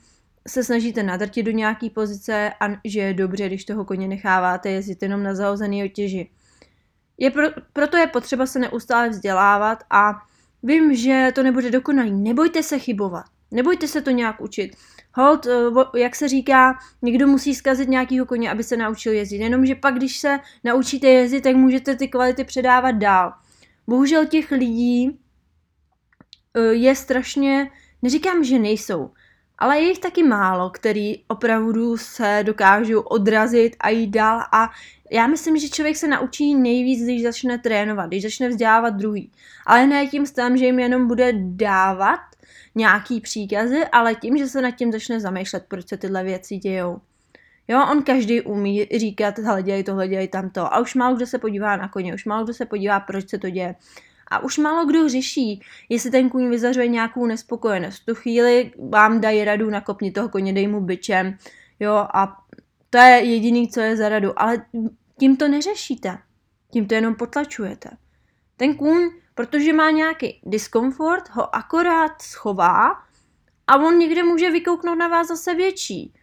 se 0.47 0.63
snažíte 0.63 1.03
nadrtit 1.03 1.45
do 1.45 1.51
nějaký 1.51 1.89
pozice 1.89 2.53
a 2.59 2.67
že 2.85 2.99
je 2.99 3.13
dobře, 3.13 3.47
když 3.47 3.65
toho 3.65 3.85
koně 3.85 4.07
necháváte 4.07 4.69
jezdit 4.69 5.01
jenom 5.01 5.23
na 5.23 5.35
zahozený 5.35 5.83
otěži. 5.83 6.29
Je 7.17 7.31
pro, 7.31 7.47
proto 7.73 7.97
je 7.97 8.07
potřeba 8.07 8.45
se 8.45 8.59
neustále 8.59 9.09
vzdělávat 9.09 9.83
a 9.89 10.13
vím, 10.63 10.95
že 10.95 11.31
to 11.35 11.43
nebude 11.43 11.71
dokonalý. 11.71 12.11
Nebojte 12.11 12.63
se 12.63 12.79
chybovat. 12.79 13.25
Nebojte 13.51 13.87
se 13.87 14.01
to 14.01 14.11
nějak 14.11 14.41
učit. 14.41 14.75
Hold, 15.13 15.45
eh, 15.45 15.99
jak 15.99 16.15
se 16.15 16.27
říká, 16.27 16.79
někdo 17.01 17.27
musí 17.27 17.55
zkazit 17.55 17.89
nějakýho 17.89 18.25
koně, 18.25 18.51
aby 18.51 18.63
se 18.63 18.77
naučil 18.77 19.13
jezdit. 19.13 19.37
Jenomže 19.37 19.75
pak, 19.75 19.95
když 19.95 20.17
se 20.17 20.39
naučíte 20.63 21.07
jezdit, 21.07 21.41
tak 21.41 21.55
můžete 21.55 21.95
ty 21.95 22.07
kvality 22.07 22.43
předávat 22.43 22.91
dál. 22.91 23.33
Bohužel 23.87 24.25
těch 24.25 24.51
lidí 24.51 25.19
eh, 26.53 26.73
je 26.73 26.95
strašně 26.95 27.69
Neříkám, 28.03 28.43
že 28.43 28.59
nejsou, 28.59 29.09
ale 29.59 29.79
je 29.79 29.87
jich 29.87 29.99
taky 29.99 30.23
málo, 30.23 30.69
který 30.69 31.23
opravdu 31.27 31.97
se 31.97 32.39
dokážou 32.45 33.01
odrazit 33.01 33.75
a 33.79 33.89
jít 33.89 34.07
dál 34.07 34.41
a 34.51 34.69
já 35.11 35.27
myslím, 35.27 35.57
že 35.57 35.69
člověk 35.69 35.97
se 35.97 36.07
naučí 36.07 36.55
nejvíc, 36.55 37.03
když 37.03 37.23
začne 37.23 37.57
trénovat, 37.57 38.07
když 38.07 38.23
začne 38.23 38.49
vzdělávat 38.49 38.89
druhý. 38.89 39.31
Ale 39.65 39.87
ne 39.87 40.07
tím 40.07 40.25
stavem, 40.25 40.57
že 40.57 40.65
jim 40.65 40.79
jenom 40.79 41.07
bude 41.07 41.33
dávat 41.37 42.19
nějaký 42.75 43.21
příkazy, 43.21 43.85
ale 43.91 44.15
tím, 44.15 44.37
že 44.37 44.47
se 44.47 44.61
nad 44.61 44.71
tím 44.71 44.91
začne 44.91 45.19
zamýšlet, 45.19 45.65
proč 45.67 45.87
se 45.87 45.97
tyhle 45.97 46.23
věci 46.23 46.57
dějou. 46.57 47.01
Jo, 47.67 47.87
on 47.91 48.03
každý 48.03 48.41
umí 48.41 48.87
říkat, 48.97 49.39
hele, 49.39 49.63
dělej 49.63 49.83
tohle, 49.83 50.07
dělej 50.07 50.27
tamto. 50.27 50.73
A 50.73 50.79
už 50.79 50.95
málo 50.95 51.15
kdo 51.15 51.27
se 51.27 51.39
podívá 51.39 51.77
na 51.77 51.87
koně, 51.87 52.13
už 52.13 52.25
málo 52.25 52.43
kdo 52.43 52.53
se 52.53 52.65
podívá, 52.65 52.99
proč 52.99 53.29
se 53.29 53.37
to 53.37 53.49
děje. 53.49 53.75
A 54.27 54.39
už 54.39 54.57
málo 54.57 54.85
kdo 54.85 55.09
řeší, 55.09 55.61
jestli 55.89 56.11
ten 56.11 56.29
kůň 56.29 56.49
vyzařuje 56.49 56.87
nějakou 56.87 57.25
nespokojenost. 57.25 57.99
V 57.99 58.05
tu 58.05 58.15
chvíli 58.15 58.71
vám 58.89 59.21
dají 59.21 59.45
radu, 59.45 59.69
nakopni 59.69 60.11
toho 60.11 60.29
koně, 60.29 60.53
dej 60.53 60.67
mu 60.67 60.81
byčem, 60.81 61.37
jo, 61.79 61.93
a 61.93 62.37
to 62.89 62.97
je 62.97 63.23
jediný, 63.23 63.69
co 63.69 63.79
je 63.79 63.97
za 63.97 64.09
radu. 64.09 64.39
Ale 64.39 64.65
tím 65.19 65.37
to 65.37 65.47
neřešíte. 65.47 66.17
Tím 66.71 66.87
to 66.87 66.95
jenom 66.95 67.15
potlačujete. 67.15 67.89
Ten 68.57 68.75
kůň, 68.75 69.09
protože 69.35 69.73
má 69.73 69.91
nějaký 69.91 70.41
diskomfort, 70.45 71.29
ho 71.29 71.55
akorát 71.55 72.21
schová 72.21 72.91
a 73.67 73.75
on 73.75 73.97
někde 73.97 74.23
může 74.23 74.51
vykouknout 74.51 74.97
na 74.97 75.07
vás 75.07 75.27
zase 75.27 75.55
větší. 75.55 76.13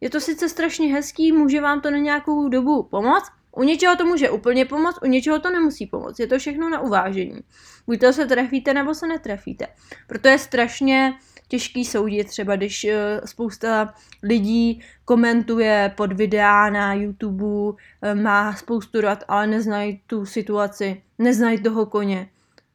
Je 0.00 0.10
to 0.10 0.20
sice 0.20 0.48
strašně 0.48 0.92
hezký, 0.92 1.32
může 1.32 1.60
vám 1.60 1.80
to 1.80 1.90
na 1.90 1.98
nějakou 1.98 2.48
dobu 2.48 2.82
pomoct, 2.82 3.30
u 3.58 3.62
něčeho 3.62 3.96
to 3.96 4.04
může 4.04 4.30
úplně 4.30 4.64
pomoct, 4.64 4.98
u 5.02 5.06
něčeho 5.06 5.38
to 5.38 5.50
nemusí 5.50 5.86
pomoct. 5.86 6.18
Je 6.18 6.26
to 6.26 6.38
všechno 6.38 6.68
na 6.70 6.80
uvážení. 6.80 7.40
Buď 7.86 8.00
to 8.00 8.12
se 8.12 8.26
trefíte, 8.26 8.74
nebo 8.74 8.94
se 8.94 9.06
netrefíte. 9.06 9.66
Proto 10.06 10.28
je 10.28 10.38
strašně 10.38 11.14
těžký 11.48 11.84
soudit 11.84 12.28
třeba, 12.28 12.56
když 12.56 12.84
uh, 12.84 12.90
spousta 13.24 13.94
lidí 14.22 14.82
komentuje 15.04 15.92
pod 15.96 16.12
videa 16.12 16.70
na 16.70 16.94
YouTube, 16.94 17.44
uh, 17.44 17.74
má 18.14 18.56
spoustu 18.56 19.00
rad, 19.00 19.24
ale 19.28 19.46
neznají 19.46 20.00
tu 20.06 20.26
situaci, 20.26 21.02
neznají 21.18 21.62
toho 21.62 21.86
koně. 21.86 22.28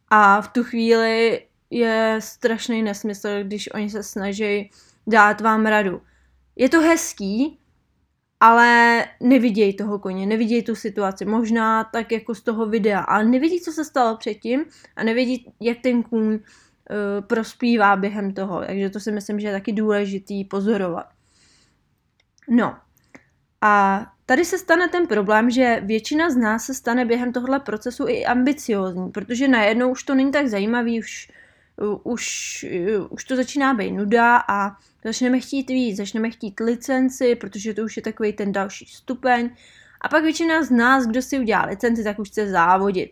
A 0.09 0.41
v 0.41 0.47
tu 0.47 0.63
chvíli 0.63 1.41
je 1.69 2.15
strašný 2.19 2.83
nesmysl, 2.83 3.29
když 3.43 3.73
oni 3.73 3.89
se 3.89 4.03
snaží 4.03 4.71
dát 5.07 5.41
vám 5.41 5.65
radu. 5.65 6.01
Je 6.55 6.69
to 6.69 6.81
hezký, 6.81 7.59
ale 8.39 9.05
nevidějí 9.19 9.73
toho 9.73 9.99
koně, 9.99 10.25
nevidějí 10.25 10.63
tu 10.63 10.75
situaci, 10.75 11.25
možná 11.25 11.83
tak 11.83 12.11
jako 12.11 12.35
z 12.35 12.41
toho 12.41 12.65
videa, 12.65 12.99
ale 12.99 13.25
nevidí, 13.25 13.61
co 13.61 13.71
se 13.71 13.85
stalo 13.85 14.17
předtím 14.17 14.65
a 14.95 15.03
nevidí, 15.03 15.53
jak 15.59 15.77
ten 15.83 16.03
kůň 16.03 16.33
uh, 16.33 16.39
prospívá 17.27 17.95
během 17.95 18.33
toho, 18.33 18.61
takže 18.65 18.89
to 18.89 18.99
si 18.99 19.11
myslím, 19.11 19.39
že 19.39 19.47
je 19.47 19.53
taky 19.53 19.71
důležitý 19.71 20.45
pozorovat. 20.45 21.05
No. 22.49 22.75
A 23.61 24.05
tady 24.25 24.45
se 24.45 24.57
stane 24.57 24.87
ten 24.87 25.07
problém, 25.07 25.49
že 25.49 25.81
většina 25.83 26.29
z 26.29 26.37
nás 26.37 26.65
se 26.65 26.73
stane 26.73 27.05
během 27.05 27.33
tohohle 27.33 27.59
procesu 27.59 28.07
i 28.07 28.25
ambiciozní, 28.25 29.11
protože 29.11 29.47
najednou 29.47 29.91
už 29.91 30.03
to 30.03 30.15
není 30.15 30.31
tak 30.31 30.47
zajímavý, 30.47 30.99
už, 30.99 31.31
už, 32.03 32.65
uh, 32.97 33.07
už 33.09 33.23
to 33.23 33.35
začíná 33.35 33.73
být 33.73 33.91
nuda 33.91 34.43
a 34.49 34.77
začneme 35.03 35.39
chtít 35.39 35.69
víc, 35.69 35.97
začneme 35.97 36.29
chtít 36.29 36.59
licenci, 36.59 37.35
protože 37.35 37.73
to 37.73 37.83
už 37.83 37.97
je 37.97 38.03
takový 38.03 38.33
ten 38.33 38.51
další 38.51 38.85
stupeň. 38.85 39.49
A 40.01 40.09
pak 40.09 40.23
většina 40.23 40.63
z 40.63 40.71
nás, 40.71 41.05
kdo 41.05 41.21
si 41.21 41.39
udělá 41.39 41.65
licenci, 41.65 42.03
tak 42.03 42.19
už 42.19 42.29
chce 42.29 42.49
závodit. 42.49 43.11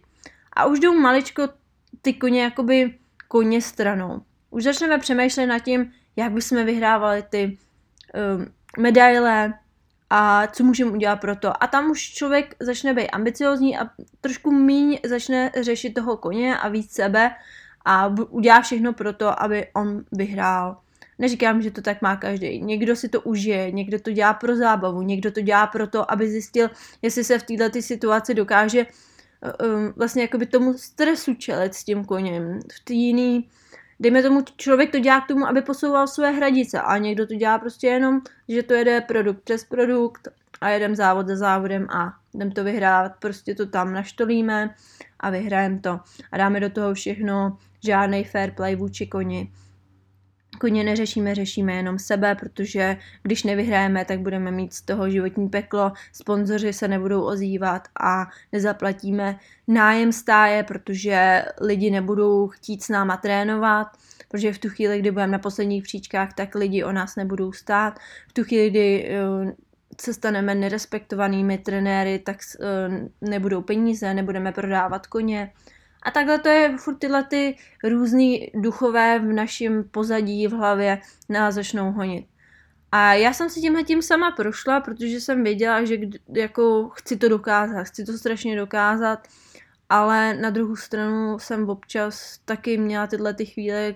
A 0.54 0.66
už 0.66 0.80
jdou 0.80 0.94
maličko 0.94 1.50
ty 2.02 2.14
koně 2.14 2.42
jakoby 2.42 2.98
koně 3.28 3.62
stranou. 3.62 4.22
Už 4.50 4.64
začneme 4.64 4.98
přemýšlet 4.98 5.46
nad 5.46 5.60
tím, 5.60 5.92
jak 6.16 6.32
bychom 6.32 6.66
vyhrávali 6.66 7.24
ty 7.30 7.58
um, 8.36 8.46
medaile 8.80 9.54
a 10.10 10.48
co 10.48 10.64
můžeme 10.64 10.92
udělat 10.92 11.16
pro 11.16 11.36
to. 11.36 11.64
A 11.64 11.68
tam 11.68 11.92
už 11.92 12.02
člověk 12.02 12.56
začne 12.60 12.94
být 12.94 13.10
ambiciozní 13.10 13.78
a 13.78 13.90
trošku 14.22 14.52
míň 14.52 15.00
začne 15.06 15.52
řešit 15.62 15.94
toho 15.94 16.18
koně 16.18 16.58
a 16.58 16.70
víc 16.70 16.92
sebe 16.92 17.32
a 17.86 18.08
udělá 18.30 18.62
všechno 18.62 18.94
pro 18.94 19.14
to, 19.14 19.44
aby 19.44 19.68
on 19.74 20.04
vyhrál. 20.12 20.78
Neříkám, 21.20 21.62
že 21.62 21.72
to 21.72 21.82
tak 21.82 22.02
má 22.02 22.16
každý. 22.16 22.62
Někdo 22.62 22.96
si 22.96 23.10
to 23.10 23.22
užije, 23.22 23.72
někdo 23.72 24.00
to 24.00 24.12
dělá 24.12 24.34
pro 24.34 24.56
zábavu, 24.56 25.02
někdo 25.02 25.32
to 25.32 25.42
dělá 25.42 25.68
pro 25.68 25.88
to, 25.88 26.12
aby 26.12 26.30
zjistil, 26.30 26.70
jestli 27.02 27.24
se 27.24 27.40
v 27.40 27.44
této 27.44 27.82
situaci 27.82 28.34
dokáže 28.34 28.86
um, 28.86 29.94
vlastně 29.96 30.22
jakoby 30.22 30.46
tomu 30.46 30.74
stresu 30.74 31.34
čelit 31.34 31.74
s 31.74 31.84
tím 31.84 32.06
koněm. 32.06 32.60
V 32.74 32.80
té 32.84 32.94
jiný, 32.94 33.50
dejme 34.00 34.24
tomu, 34.24 34.42
člověk 34.58 34.92
to 34.92 35.00
dělá 35.00 35.22
k 35.22 35.28
tomu, 35.28 35.48
aby 35.48 35.62
posouval 35.62 36.08
své 36.08 36.32
hradice 36.32 36.82
a 36.82 36.98
někdo 36.98 37.28
to 37.28 37.36
dělá 37.36 37.60
prostě 37.60 37.88
jenom, 37.88 38.22
že 38.48 38.64
to 38.64 38.74
jede 38.74 39.02
produkt 39.02 39.42
přes 39.44 39.64
produkt 39.64 40.28
a 40.62 40.70
jedem 40.70 40.96
závod 40.96 41.28
za 41.28 41.36
závodem 41.36 41.88
a 41.90 42.14
jdem 42.34 42.52
to 42.52 42.64
vyhrát, 42.64 43.12
prostě 43.20 43.56
to 43.56 43.66
tam 43.66 43.94
naštolíme 43.94 44.76
a 45.20 45.30
vyhrajeme 45.30 45.80
to 45.80 46.00
a 46.32 46.38
dáme 46.38 46.60
do 46.60 46.70
toho 46.70 46.94
všechno, 46.94 47.58
žádný 47.84 48.24
fair 48.24 48.52
play 48.52 48.76
vůči 48.76 49.08
koni 49.08 49.52
koně 50.62 50.84
neřešíme, 50.84 51.36
řešíme 51.36 51.74
jenom 51.74 52.00
sebe, 52.00 52.36
protože 52.36 52.98
když 53.24 53.44
nevyhrajeme, 53.44 54.06
tak 54.06 54.20
budeme 54.20 54.52
mít 54.52 54.74
z 54.74 54.82
toho 54.82 55.10
životní 55.10 55.50
peklo, 55.50 55.92
sponzoři 56.14 56.74
se 56.74 56.88
nebudou 56.88 57.24
ozývat 57.24 57.88
a 58.00 58.28
nezaplatíme 58.52 59.40
nájem 59.68 60.12
stáje, 60.12 60.64
protože 60.64 61.46
lidi 61.62 61.92
nebudou 61.92 62.48
chtít 62.48 62.84
s 62.84 62.90
náma 62.90 63.18
trénovat, 63.18 63.88
protože 64.28 64.54
v 64.54 64.58
tu 64.58 64.70
chvíli, 64.70 65.00
kdy 65.00 65.12
budeme 65.12 65.32
na 65.32 65.40
posledních 65.40 65.84
příčkách, 65.84 66.34
tak 66.34 66.56
lidi 66.56 66.84
o 66.84 66.92
nás 66.92 67.16
nebudou 67.16 67.52
stát. 67.52 68.00
V 68.28 68.34
tu 68.34 68.44
chvíli, 68.44 68.70
kdy 68.70 69.10
eh, 69.10 69.54
se 70.02 70.14
staneme 70.14 70.56
nerespektovanými 70.56 71.58
trenéry, 71.58 72.20
tak 72.20 72.38
eh, 72.60 73.10
nebudou 73.22 73.62
peníze, 73.62 74.14
nebudeme 74.14 74.52
prodávat 74.52 75.08
koně. 75.08 75.52
A 76.02 76.12
takhle 76.12 76.40
to 76.40 76.50
je 76.50 76.78
furt 76.78 76.96
tyhle 76.96 77.24
ty 77.24 77.56
různý 77.84 78.52
duchové 78.54 79.20
v 79.20 79.34
našem 79.34 79.84
pozadí, 79.84 80.48
v 80.48 80.52
hlavě 80.52 81.02
nás 81.30 81.56
začnou 81.56 81.92
honit. 81.92 82.26
A 82.92 83.14
já 83.14 83.34
jsem 83.34 83.50
si 83.50 83.62
tímhle 83.62 83.84
tím 83.84 84.02
sama 84.02 84.32
prošla, 84.32 84.80
protože 84.80 85.22
jsem 85.22 85.44
věděla, 85.44 85.84
že 85.86 85.98
jako 86.34 86.90
chci 86.90 87.18
to 87.18 87.30
dokázat, 87.30 87.84
chci 87.84 88.06
to 88.06 88.14
strašně 88.14 88.58
dokázat, 88.58 89.28
ale 89.90 90.34
na 90.34 90.50
druhou 90.50 90.76
stranu 90.76 91.40
jsem 91.40 91.70
občas 91.70 92.38
taky 92.46 92.78
měla 92.78 93.08
tyhle 93.08 93.34
ty 93.34 93.46
chvíle, 93.46 93.94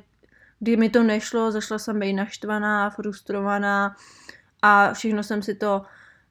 kdy 0.59 0.77
mi 0.77 0.89
to 0.89 1.03
nešlo, 1.03 1.51
zašla 1.51 1.79
jsem 1.79 2.00
být 2.00 2.13
naštvaná, 2.13 2.89
frustrovaná 2.89 3.95
a 4.62 4.93
všechno 4.93 5.24
jsem 5.24 5.41
si 5.41 5.55
to 5.55 5.81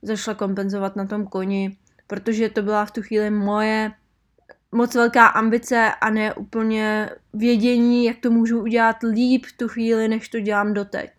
zašla 0.02 0.34
kompenzovat 0.34 0.96
na 0.96 1.06
tom 1.06 1.26
koni, 1.26 1.76
protože 2.06 2.48
to 2.48 2.62
byla 2.62 2.84
v 2.84 2.90
tu 2.90 3.02
chvíli 3.02 3.30
moje 3.30 3.92
moc 4.74 4.94
velká 4.94 5.26
ambice 5.26 5.92
a 6.00 6.10
ne 6.10 6.34
úplně 6.34 7.10
vědění, 7.34 8.04
jak 8.04 8.16
to 8.18 8.30
můžu 8.30 8.62
udělat 8.62 8.96
líp 9.02 9.46
tu 9.56 9.68
chvíli, 9.68 10.08
než 10.08 10.28
to 10.28 10.40
dělám 10.40 10.74
doteď. 10.74 11.10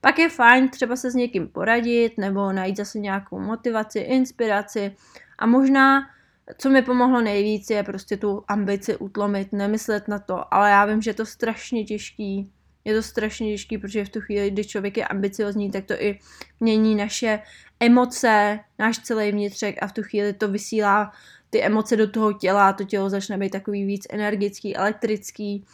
Pak 0.00 0.18
je 0.18 0.28
fajn 0.28 0.68
třeba 0.68 0.96
se 0.96 1.10
s 1.10 1.14
někým 1.14 1.48
poradit 1.48 2.18
nebo 2.18 2.52
najít 2.52 2.76
zase 2.76 2.98
nějakou 2.98 3.38
motivaci, 3.38 3.98
inspiraci 3.98 4.96
a 5.38 5.46
možná, 5.46 6.02
co 6.58 6.70
mi 6.70 6.82
pomohlo 6.82 7.20
nejvíc, 7.20 7.70
je 7.70 7.82
prostě 7.82 8.16
tu 8.16 8.44
ambici 8.48 8.96
utlomit, 8.96 9.52
nemyslet 9.52 10.08
na 10.08 10.18
to, 10.18 10.54
ale 10.54 10.70
já 10.70 10.84
vím, 10.84 11.02
že 11.02 11.10
je 11.10 11.14
to 11.14 11.26
strašně 11.26 11.84
těžký, 11.84 12.50
je 12.84 12.94
to 12.94 13.02
strašně 13.02 13.50
těžký, 13.50 13.78
protože 13.78 14.04
v 14.04 14.08
tu 14.08 14.20
chvíli, 14.20 14.50
kdy 14.50 14.64
člověk 14.64 14.96
je 14.96 15.06
ambiciozní, 15.06 15.70
tak 15.70 15.84
to 15.84 15.94
i 15.94 16.18
mění 16.60 16.94
naše 16.94 17.40
emoce, 17.80 18.60
náš 18.78 18.98
celý 18.98 19.32
vnitřek 19.32 19.82
a 19.82 19.86
v 19.86 19.92
tu 19.92 20.02
chvíli 20.02 20.32
to 20.32 20.48
vysílá 20.48 21.12
ty 21.50 21.62
emoce 21.62 21.96
do 21.96 22.10
toho 22.10 22.32
těla, 22.32 22.72
to 22.72 22.84
tělo 22.84 23.10
začne 23.10 23.38
být 23.38 23.50
takový 23.50 23.84
víc 23.84 24.06
energický, 24.10 24.76
elektrický 24.76 25.64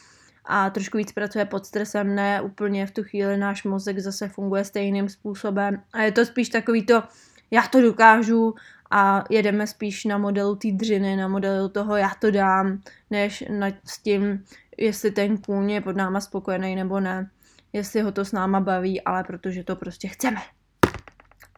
a 0.45 0.71
trošku 0.71 0.99
víc 0.99 1.13
pracuje 1.13 1.45
pod 1.45 1.67
stresem, 1.67 2.15
ne 2.15 2.41
úplně 2.41 2.87
v 2.87 2.91
tu 2.91 3.03
chvíli 3.03 3.37
náš 3.37 3.65
mozek 3.65 3.99
zase 3.99 4.29
funguje 4.29 4.65
stejným 4.65 5.09
způsobem 5.09 5.83
a 5.93 6.03
je 6.03 6.13
to 6.13 6.27
spíš 6.27 6.49
takový 6.49 6.87
to, 6.87 7.03
já 7.51 7.63
to 7.63 7.81
dokážu 7.81 8.55
a 8.91 9.25
jedeme 9.31 9.67
spíš 9.67 10.05
na 10.05 10.19
modelu 10.19 10.57
té 10.57 10.69
dřiny, 10.71 11.17
na 11.17 11.29
modelu 11.29 11.69
toho 11.69 11.97
já 11.97 12.11
to 12.21 12.31
dám, 12.31 12.81
než 13.11 13.45
nad 13.51 13.75
s 13.85 13.99
tím, 13.99 14.45
jestli 14.79 15.11
ten 15.11 15.39
kůň 15.39 15.71
je 15.71 15.81
pod 15.81 15.97
náma 15.97 16.21
spokojený 16.21 16.77
nebo 16.77 17.01
ne, 17.01 17.31
jestli 17.73 18.01
ho 18.01 18.13
to 18.13 18.25
s 18.25 18.33
náma 18.33 18.61
baví, 18.61 19.01
ale 19.01 19.25
protože 19.25 19.65
to 19.65 19.77
prostě 19.77 20.09
chceme. 20.09 20.41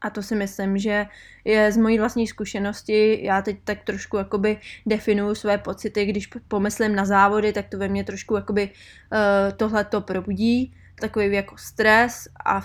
A 0.03 0.11
to 0.11 0.23
si 0.23 0.35
myslím, 0.35 0.79
že 0.79 1.07
je 1.45 1.73
z 1.73 1.77
mojí 1.77 1.99
vlastní 1.99 2.27
zkušenosti. 2.27 3.25
Já 3.25 3.43
teď 3.43 3.57
tak 3.65 3.79
trošku 3.85 4.17
jakoby 4.17 4.61
definuju 4.87 5.35
své 5.35 5.59
pocity, 5.59 6.05
když 6.05 6.29
pomyslím 6.49 6.95
na 6.95 7.05
závody, 7.05 7.53
tak 7.53 7.69
to 7.69 7.79
ve 7.79 7.89
mně 7.89 8.05
trošku 8.05 8.37
jakoby 8.37 8.71
uh, 8.71 9.57
tohle 9.57 9.85
to 9.85 10.01
probudí, 10.01 10.75
takový 11.01 11.33
jako 11.33 11.57
stres 11.59 12.29
a 12.45 12.63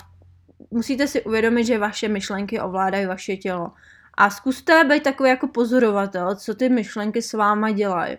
musíte 0.72 1.08
si 1.08 1.22
uvědomit, 1.24 1.66
že 1.66 1.78
vaše 1.78 2.08
myšlenky 2.08 2.60
ovládají 2.60 3.06
vaše 3.06 3.38
tělo. 3.38 3.72
A 4.14 4.30
zkuste 4.30 4.84
být 4.84 5.04
takový 5.04 5.30
jako 5.30 5.48
pozorovatel, 5.48 6.36
co 6.36 6.56
ty 6.56 6.70
myšlenky 6.70 7.22
s 7.22 7.34
váma 7.34 7.72
dělají. 7.72 8.18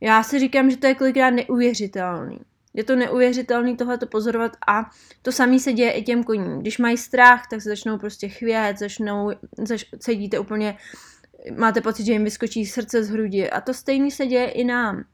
Já 0.00 0.22
si 0.22 0.38
říkám, 0.38 0.70
že 0.70 0.76
to 0.76 0.86
je 0.86 0.94
kolikrát 0.94 1.30
neuvěřitelný. 1.30 2.38
Je 2.76 2.84
to 2.84 2.96
neuvěřitelné 2.96 3.76
tohle 3.76 3.98
pozorovat 4.10 4.56
a 4.68 4.90
to 5.22 5.32
samé 5.32 5.58
se 5.58 5.72
děje 5.72 5.92
i 5.92 6.02
těm 6.02 6.24
koním. 6.24 6.60
Když 6.60 6.78
mají 6.78 6.96
strach, 6.96 7.46
tak 7.50 7.62
se 7.62 7.68
začnou 7.68 7.98
prostě 7.98 8.28
chvět, 8.28 8.78
začnou, 8.78 9.30
zač, 9.58 9.84
cítíte 9.98 10.38
úplně, 10.38 10.76
máte 11.56 11.80
pocit, 11.80 12.04
že 12.04 12.12
jim 12.12 12.24
vyskočí 12.24 12.66
srdce 12.66 13.04
z 13.04 13.10
hrudi 13.10 13.50
a 13.50 13.60
to 13.60 13.74
stejné 13.74 14.10
se 14.10 14.26
děje 14.26 14.50
i 14.50 14.64
nám. 14.64 15.04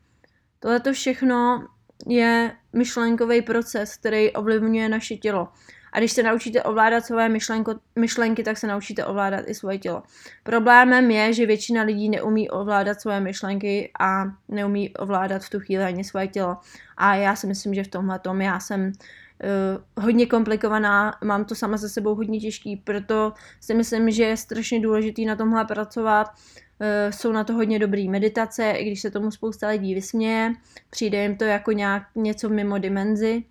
Tohle 0.58 0.80
to 0.80 0.92
všechno 0.92 1.68
je 2.06 2.56
myšlenkový 2.72 3.42
proces, 3.42 3.96
který 3.96 4.30
ovlivňuje 4.30 4.88
naše 4.88 5.16
tělo. 5.16 5.48
A 5.92 5.98
když 5.98 6.12
se 6.12 6.22
naučíte 6.22 6.62
ovládat 6.62 7.06
své 7.06 7.28
myšlenko, 7.28 7.74
myšlenky, 7.96 8.42
tak 8.42 8.58
se 8.58 8.66
naučíte 8.66 9.04
ovládat 9.04 9.44
i 9.46 9.54
svoje 9.54 9.78
tělo. 9.78 10.02
Problémem 10.42 11.10
je, 11.10 11.32
že 11.32 11.46
většina 11.46 11.82
lidí 11.82 12.08
neumí 12.08 12.50
ovládat 12.50 13.00
svoje 13.00 13.20
myšlenky 13.20 13.90
a 14.00 14.24
neumí 14.48 14.94
ovládat 14.94 15.42
v 15.42 15.50
tu 15.50 15.60
chvíli 15.60 15.84
ani 15.84 16.04
svoje 16.04 16.26
tělo. 16.28 16.56
A 16.96 17.14
já 17.14 17.36
si 17.36 17.46
myslím, 17.46 17.74
že 17.74 17.84
v 17.84 17.88
tomhle 17.88 18.18
tom 18.18 18.40
já 18.40 18.60
jsem 18.60 18.80
uh, 18.86 20.04
hodně 20.04 20.26
komplikovaná, 20.26 21.14
mám 21.24 21.44
to 21.44 21.54
sama 21.54 21.78
se 21.78 21.88
sebou 21.88 22.14
hodně 22.14 22.40
těžký, 22.40 22.76
proto 22.76 23.32
si 23.60 23.74
myslím, 23.74 24.10
že 24.10 24.24
je 24.24 24.36
strašně 24.36 24.80
důležitý 24.80 25.26
na 25.26 25.36
tomhle 25.36 25.64
pracovat. 25.64 26.26
Uh, 26.26 27.10
jsou 27.10 27.32
na 27.32 27.44
to 27.44 27.52
hodně 27.52 27.78
dobrý 27.78 28.08
meditace, 28.08 28.70
i 28.70 28.84
když 28.84 29.00
se 29.00 29.10
tomu 29.10 29.30
spousta 29.30 29.68
lidí 29.68 29.94
vysměje, 29.94 30.52
přijde 30.90 31.22
jim 31.22 31.36
to 31.36 31.44
jako 31.44 31.72
nějak 31.72 32.02
něco 32.14 32.48
mimo 32.48 32.78
dimenzi, 32.78 33.44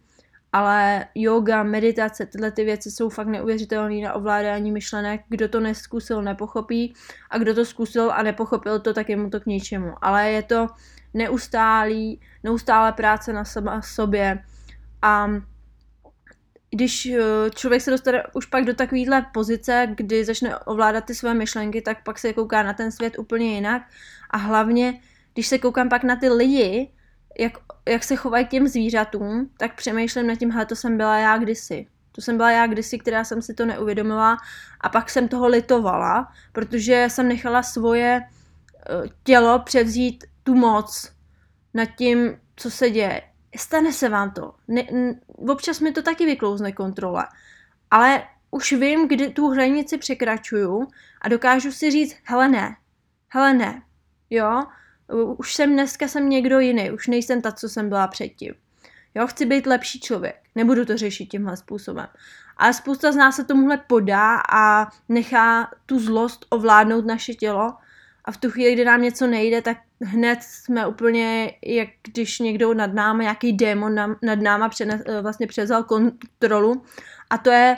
ale 0.53 1.05
yoga, 1.15 1.63
meditace, 1.63 2.25
tyhle 2.25 2.51
ty 2.51 2.63
věci 2.63 2.91
jsou 2.91 3.09
fakt 3.09 3.27
neuvěřitelné 3.27 4.01
na 4.01 4.13
ovládání 4.13 4.71
myšlenek. 4.71 5.21
Kdo 5.29 5.49
to 5.49 5.59
neskusil, 5.59 6.21
nepochopí 6.21 6.93
a 7.29 7.37
kdo 7.37 7.55
to 7.55 7.65
zkusil 7.65 8.11
a 8.11 8.23
nepochopil 8.23 8.79
to, 8.79 8.93
tak 8.93 9.09
je 9.09 9.17
mu 9.17 9.29
to 9.29 9.39
k 9.39 9.45
ničemu. 9.45 9.93
Ale 10.01 10.29
je 10.29 10.43
to 10.43 10.67
neustálý, 11.13 12.21
neustálé 12.43 12.91
práce 12.91 13.33
na 13.33 13.45
sama 13.45 13.81
sobě 13.81 14.43
a 15.01 15.29
když 16.71 17.05
eh, 17.05 17.49
člověk 17.55 17.81
se 17.81 17.91
dostane 17.91 18.23
už 18.33 18.45
pak 18.45 18.65
do 18.65 18.73
takovéhle 18.73 19.25
pozice, 19.33 19.87
kdy 19.95 20.25
začne 20.25 20.57
ovládat 20.57 21.05
ty 21.05 21.15
své 21.15 21.33
myšlenky, 21.33 21.81
tak 21.81 22.03
pak 22.03 22.19
se 22.19 22.33
kouká 22.33 22.63
na 22.63 22.73
ten 22.73 22.91
svět 22.91 23.19
úplně 23.19 23.55
jinak. 23.55 23.81
A 24.29 24.37
hlavně, 24.37 24.99
když 25.33 25.47
se 25.47 25.57
koukám 25.57 25.89
pak 25.89 26.03
na 26.03 26.15
ty 26.15 26.29
lidi, 26.29 26.91
jak, 27.39 27.57
jak 27.89 28.03
se 28.03 28.15
chovají 28.15 28.45
k 28.45 28.49
těm 28.49 28.67
zvířatům, 28.67 29.49
tak 29.57 29.75
přemýšlím 29.75 30.27
nad 30.27 30.35
tím, 30.35 30.51
hele, 30.51 30.65
to 30.65 30.75
jsem 30.75 30.97
byla 30.97 31.17
já 31.17 31.37
kdysi. 31.37 31.87
To 32.11 32.21
jsem 32.21 32.37
byla 32.37 32.51
já 32.51 32.67
kdysi, 32.67 32.99
která 32.99 33.23
jsem 33.23 33.41
si 33.41 33.53
to 33.53 33.65
neuvědomila 33.65 34.37
a 34.81 34.89
pak 34.89 35.09
jsem 35.09 35.27
toho 35.27 35.47
litovala, 35.47 36.31
protože 36.51 37.07
jsem 37.09 37.27
nechala 37.27 37.63
svoje 37.63 38.21
eh, 38.21 39.09
tělo 39.23 39.59
převzít 39.59 40.23
tu 40.43 40.55
moc 40.55 41.11
nad 41.73 41.85
tím, 41.85 42.37
co 42.55 42.71
se 42.71 42.89
děje. 42.89 43.21
Stane 43.57 43.93
se 43.93 44.09
vám 44.09 44.31
to. 44.31 44.53
Ne, 44.67 44.81
n, 44.91 45.19
občas 45.49 45.79
mi 45.79 45.91
to 45.91 46.01
taky 46.01 46.25
vyklouzne 46.25 46.71
kontrola. 46.71 47.29
Ale 47.91 48.23
už 48.51 48.73
vím, 48.73 49.07
kdy 49.07 49.29
tu 49.29 49.47
hranici 49.47 49.97
překračuju 49.97 50.87
a 51.21 51.29
dokážu 51.29 51.71
si 51.71 51.91
říct, 51.91 52.15
hele 52.23 52.47
ne, 52.47 52.75
hele 53.29 53.53
ne, 53.53 53.81
jo, 54.29 54.63
už 55.37 55.55
jsem 55.55 55.73
dneska 55.73 56.07
jsem 56.07 56.29
někdo 56.29 56.59
jiný, 56.59 56.91
už 56.91 57.07
nejsem 57.07 57.41
ta, 57.41 57.51
co 57.51 57.69
jsem 57.69 57.89
byla 57.89 58.07
předtím. 58.07 58.53
Jo, 59.15 59.27
chci 59.27 59.45
být 59.45 59.65
lepší 59.65 59.99
člověk. 59.99 60.35
Nebudu 60.55 60.85
to 60.85 60.97
řešit 60.97 61.25
tímhle 61.25 61.57
způsobem. 61.57 62.07
Ale 62.57 62.73
spousta 62.73 63.11
z 63.11 63.15
nás 63.15 63.35
se 63.35 63.43
tomuhle 63.43 63.77
podá 63.77 64.41
a 64.51 64.87
nechá 65.09 65.71
tu 65.85 65.99
zlost 65.99 66.45
ovládnout 66.49 67.05
naše 67.05 67.33
tělo 67.33 67.73
a 68.25 68.31
v 68.31 68.37
tu 68.37 68.51
chvíli, 68.51 68.73
kdy 68.73 68.85
nám 68.85 69.01
něco 69.01 69.27
nejde, 69.27 69.61
tak 69.61 69.77
hned 70.01 70.43
jsme 70.43 70.87
úplně, 70.87 71.53
jak 71.65 71.89
když 72.03 72.39
někdo 72.39 72.73
nad 72.73 72.93
námi, 72.93 73.23
nějaký 73.23 73.53
démon 73.53 73.95
nad 74.21 74.39
náma 74.41 74.69
přenes, 74.69 75.01
eh, 75.05 75.21
vlastně 75.21 75.47
převzal 75.47 75.83
kontrolu. 75.83 76.83
A 77.29 77.37
to 77.37 77.51
je 77.51 77.77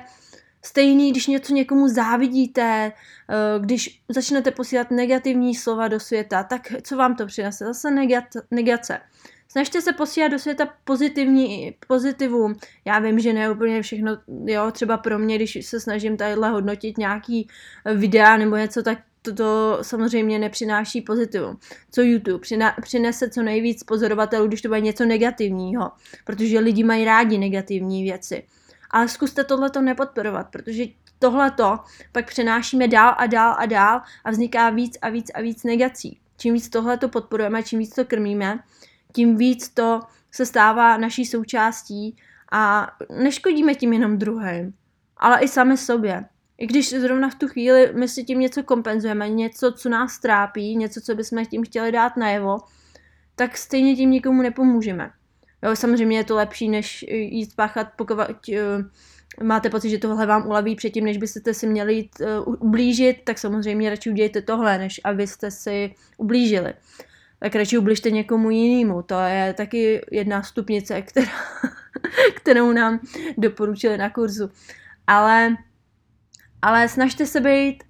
stejný, 0.66 1.12
když 1.12 1.28
něco 1.28 1.54
někomu 1.54 1.88
závidíte, 1.88 2.92
eh, 3.30 3.60
když 3.60 4.02
začnete 4.10 4.52
posílat 4.52 4.92
negativní 4.92 5.56
slova 5.56 5.88
do 5.88 6.00
světa, 6.00 6.44
tak 6.44 6.62
co 6.84 6.98
vám 6.98 7.16
to 7.16 7.26
přinese? 7.26 7.66
Zase 7.66 7.92
negace. 8.52 9.00
Snažte 9.48 9.82
se 9.82 9.94
posílat 9.94 10.32
do 10.32 10.40
světa 10.40 10.74
pozitivní, 10.84 11.76
pozitivum. 11.88 12.56
Já 12.86 13.00
vím, 13.00 13.20
že 13.20 13.34
ne 13.34 13.52
úplně 13.52 13.82
všechno, 13.82 14.18
jo, 14.46 14.72
třeba 14.72 14.98
pro 14.98 15.20
mě, 15.20 15.36
když 15.36 15.58
se 15.62 15.80
snažím 15.80 16.18
tadyhle 16.18 16.50
hodnotit 16.50 16.98
nějaký 16.98 17.48
videa 17.96 18.38
nebo 18.38 18.56
něco, 18.56 18.84
tak 18.84 19.00
to 19.32 19.80
samozřejmě 19.82 20.40
nepřináší 20.40 21.02
pozitivum. 21.02 21.58
Co 21.92 22.02
YouTube? 22.02 22.40
Přina, 22.40 22.76
přinese 22.82 23.30
co 23.30 23.44
nejvíc 23.44 23.84
pozorovatelů, 23.84 24.48
když 24.48 24.62
to 24.62 24.68
bude 24.68 24.82
něco 24.82 25.06
negativního, 25.06 25.92
protože 26.26 26.60
lidi 26.60 26.84
mají 26.84 27.06
rádi 27.06 27.38
negativní 27.38 28.04
věci. 28.04 28.44
Ale 28.94 29.08
zkuste 29.08 29.44
tohleto 29.44 29.82
nepodporovat, 29.82 30.48
protože 30.50 30.84
tohleto 31.20 31.80
pak 32.12 32.28
přenášíme 32.28 32.88
dál 32.88 33.16
a 33.18 33.26
dál 33.26 33.56
a 33.58 33.66
dál 33.66 34.02
a 34.24 34.32
vzniká 34.32 34.70
víc 34.70 34.98
a 35.02 35.10
víc 35.10 35.32
a 35.34 35.42
víc 35.42 35.64
negací. 35.64 36.20
Čím 36.38 36.54
víc 36.54 36.70
tohleto 36.70 37.10
podporujeme, 37.10 37.64
čím 37.64 37.80
víc 37.80 37.96
to 37.96 38.06
krmíme, 38.06 38.60
tím 39.14 39.38
víc 39.38 39.70
to 39.70 40.00
se 40.32 40.46
stává 40.46 40.98
naší 40.98 41.26
součástí 41.26 42.18
a 42.52 42.92
neškodíme 43.24 43.76
tím 43.76 43.94
jenom 43.94 44.18
druhým, 44.18 44.74
ale 45.18 45.40
i 45.40 45.48
sami 45.48 45.78
sobě. 45.78 46.26
I 46.58 46.68
když 46.68 46.90
zrovna 46.90 47.30
v 47.30 47.36
tu 47.36 47.48
chvíli 47.48 47.94
my 47.94 48.08
si 48.08 48.24
tím 48.24 48.40
něco 48.40 48.64
kompenzujeme, 48.64 49.30
něco, 49.30 49.72
co 49.72 49.90
nás 49.90 50.20
trápí, 50.20 50.76
něco, 50.76 51.02
co 51.02 51.16
bychom 51.16 51.46
tím 51.46 51.66
chtěli 51.66 51.92
dát 51.92 52.18
najevo, 52.18 52.58
tak 53.36 53.58
stejně 53.58 53.96
tím 53.96 54.12
nikomu 54.12 54.42
nepomůžeme. 54.42 55.12
Jo, 55.64 55.76
samozřejmě 55.76 56.18
je 56.18 56.24
to 56.24 56.36
lepší, 56.36 56.70
než 56.70 57.06
jít 57.08 57.52
spáchat, 57.52 57.88
pokud 57.96 58.18
uh, 58.18 58.26
máte 59.44 59.70
pocit, 59.70 59.90
že 59.90 59.98
tohle 59.98 60.26
vám 60.26 60.48
ulaví 60.48 60.76
předtím, 60.76 61.06
než 61.06 61.18
byste 61.18 61.54
si 61.54 61.68
měli 61.68 61.94
jít 61.94 62.12
uh, 62.46 62.56
ublížit, 62.60 63.18
tak 63.24 63.38
samozřejmě 63.38 63.90
radši 63.90 64.10
udějte 64.10 64.42
tohle, 64.42 64.78
než 64.78 65.02
abyste 65.04 65.52
si 65.52 65.96
ublížili 66.18 66.74
tak 67.44 67.56
radši 67.56 67.78
ubližte 67.78 68.12
někomu 68.12 68.50
jinému. 68.50 69.02
To 69.02 69.20
je 69.20 69.54
taky 69.54 70.02
jedna 70.12 70.44
stupnice, 70.44 71.02
která, 71.02 71.32
kterou 72.36 72.72
nám 72.72 73.00
doporučili 73.38 73.98
na 73.98 74.10
kurzu. 74.10 74.50
Ale, 75.08 75.58
ale 76.62 76.88
snažte 76.88 77.26
se 77.26 77.42
být 77.42 77.84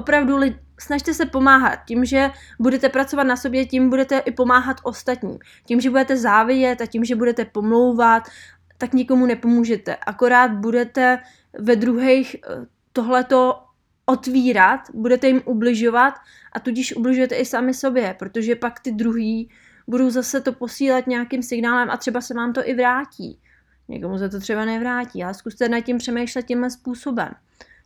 opravdu 0.00 0.36
lid, 0.36 0.56
snažte 0.80 1.14
se 1.14 1.26
pomáhat. 1.26 1.78
Tím, 1.86 2.04
že 2.04 2.30
budete 2.58 2.88
pracovat 2.88 3.24
na 3.24 3.36
sobě, 3.36 3.66
tím 3.66 3.90
budete 3.90 4.18
i 4.18 4.32
pomáhat 4.32 4.76
ostatním. 4.82 5.38
Tím, 5.66 5.80
že 5.80 5.90
budete 5.90 6.16
závidět 6.16 6.80
a 6.80 6.86
tím, 6.86 7.04
že 7.04 7.16
budete 7.16 7.44
pomlouvat, 7.44 8.22
tak 8.78 8.92
nikomu 8.92 9.26
nepomůžete. 9.26 9.96
Akorát 9.96 10.50
budete 10.50 11.18
ve 11.58 11.76
druhých 11.76 12.36
eh, 12.36 12.66
tohleto 12.92 13.60
otvírat, 14.06 14.80
budete 14.94 15.26
jim 15.26 15.42
ubližovat 15.44 16.14
a 16.52 16.60
tudíž 16.60 16.96
ubližujete 16.96 17.34
i 17.34 17.44
sami 17.44 17.74
sobě, 17.74 18.14
protože 18.18 18.56
pak 18.56 18.80
ty 18.80 18.92
druhý 18.92 19.50
budou 19.86 20.10
zase 20.10 20.40
to 20.40 20.52
posílat 20.52 21.06
nějakým 21.06 21.42
signálem 21.42 21.90
a 21.90 21.96
třeba 21.96 22.20
se 22.20 22.34
vám 22.34 22.52
to 22.52 22.68
i 22.68 22.74
vrátí. 22.74 23.38
Někomu 23.88 24.18
se 24.18 24.28
to 24.28 24.40
třeba 24.40 24.64
nevrátí, 24.64 25.24
ale 25.24 25.34
zkuste 25.34 25.68
nad 25.68 25.80
tím 25.80 25.98
přemýšlet 25.98 26.46
tímhle 26.46 26.70
způsobem. 26.70 27.28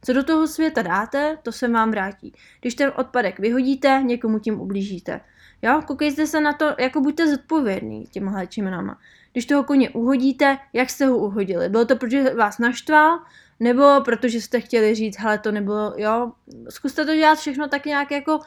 Co 0.04 0.12
do 0.12 0.24
toho 0.24 0.46
světa 0.46 0.82
dáte, 0.82 1.38
to 1.42 1.52
se 1.52 1.68
vám 1.68 1.90
vrátí. 1.90 2.32
Když 2.60 2.74
ten 2.74 2.92
odpadek 2.96 3.38
vyhodíte, 3.38 4.02
někomu 4.04 4.38
tím 4.38 4.60
ublížíte. 4.60 5.20
Jo, 5.62 5.82
koukejte 5.86 6.26
se 6.26 6.40
na 6.40 6.52
to, 6.52 6.74
jako 6.78 7.00
buďte 7.00 7.30
zodpovědný 7.30 8.04
těmhle 8.04 8.46
čimenama. 8.46 8.98
Když 9.32 9.46
toho 9.46 9.64
koně 9.64 9.90
uhodíte, 9.90 10.58
jak 10.72 10.90
jste 10.90 11.06
ho 11.06 11.18
uhodili? 11.18 11.68
Bylo 11.68 11.84
to, 11.84 11.96
protože 11.96 12.34
vás 12.34 12.58
naštval, 12.58 13.18
nebo 13.60 14.00
protože 14.04 14.40
jste 14.40 14.60
chtěli 14.60 14.94
říct, 14.94 15.18
hele, 15.18 15.38
to 15.38 15.52
nebylo, 15.52 15.94
jo, 15.96 16.32
zkuste 16.68 17.04
to 17.04 17.14
dělat 17.14 17.38
všechno 17.38 17.68
tak 17.68 17.86
nějak 17.86 18.10
jako 18.10 18.40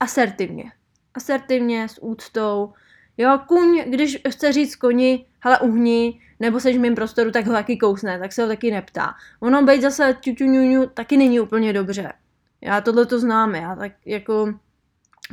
asertivně. 0.00 0.72
Asertivně, 1.14 1.88
s 1.88 2.02
úctou. 2.02 2.72
Jo, 3.18 3.38
kuň, 3.46 3.82
když 3.86 4.18
chce 4.28 4.52
říct 4.52 4.76
koni, 4.76 5.26
hele, 5.40 5.58
uhni, 5.58 6.20
nebo 6.40 6.60
seš 6.60 6.76
v 6.76 6.80
mým 6.80 6.94
prostoru, 6.94 7.30
tak 7.30 7.46
ho 7.46 7.52
taky 7.52 7.76
kousne, 7.76 8.18
tak 8.18 8.32
se 8.32 8.42
ho 8.42 8.48
taky 8.48 8.70
neptá. 8.70 9.14
Ono 9.40 9.62
být 9.62 9.82
zase 9.82 10.16
ťuťuňuňu 10.20 10.86
taky 10.86 11.16
není 11.16 11.40
úplně 11.40 11.72
dobře. 11.72 12.12
Já 12.60 12.80
tohle 12.80 13.06
to 13.06 13.18
znám, 13.18 13.54
já 13.54 13.76
tak 13.76 13.92
jako 14.06 14.54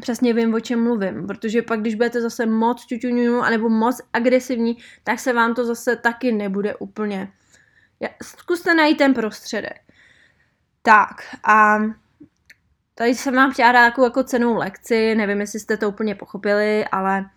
přesně 0.02 0.34
vím, 0.34 0.54
o 0.54 0.60
čem 0.60 0.84
mluvím, 0.84 1.28
protože 1.28 1.62
pak, 1.62 1.82
když 1.82 1.96
budete 1.96 2.22
zase 2.22 2.46
moc 2.46 2.86
ťuťuňuňu, 2.86 3.42
anebo 3.42 3.70
moc 3.70 4.02
agresivní, 4.14 4.78
tak 5.04 5.20
se 5.20 5.34
vám 5.34 5.54
to 5.56 5.66
zase 5.66 5.96
taky 5.96 6.32
nebude 6.32 6.76
úplně 6.76 7.32
Zkuste 8.24 8.74
najít 8.74 8.98
ten 8.98 9.14
prostředek. 9.14 9.82
Tak 10.82 11.36
a 11.44 11.78
tady 12.96 13.16
jsem 13.16 13.36
vám 13.36 13.52
chtěla 13.52 13.72
dát 13.72 13.94
jako 14.04 14.24
cenou 14.24 14.56
lekci, 14.56 15.16
nevím, 15.16 15.42
jestli 15.42 15.60
jste 15.60 15.78
to 15.78 15.90
úplně 15.90 16.16
pochopili, 16.16 16.86
ale 16.86 17.30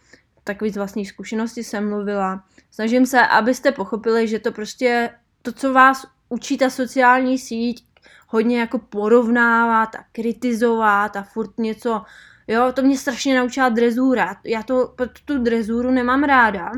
takový 0.55 0.71
z 0.71 0.77
vlastní 0.77 1.07
zkušenosti 1.07 1.65
jsem 1.65 1.89
mluvila. 1.89 2.45
Snažím 2.71 3.07
se, 3.07 3.21
abyste 3.21 3.73
pochopili, 3.73 4.29
že 4.29 4.39
to 4.39 4.53
prostě, 4.53 5.11
to, 5.43 5.53
co 5.53 5.73
vás 5.73 6.07
učí 6.29 6.59
ta 6.59 6.71
sociální 6.71 7.39
síť, 7.39 7.85
hodně 8.29 8.61
jako 8.61 8.79
porovnávat 8.79 9.95
a 9.95 10.05
kritizovat 10.13 11.17
a 11.17 11.23
furt 11.23 11.59
něco, 11.59 12.03
jo, 12.49 12.73
to 12.73 12.83
mě 12.83 12.99
strašně 12.99 13.39
naučila 13.39 13.69
drezura. 13.69 14.37
Já 14.45 14.63
to, 14.63 14.95
tu 15.25 15.39
drezuru 15.39 15.91
nemám 15.91 16.25
ráda, 16.25 16.73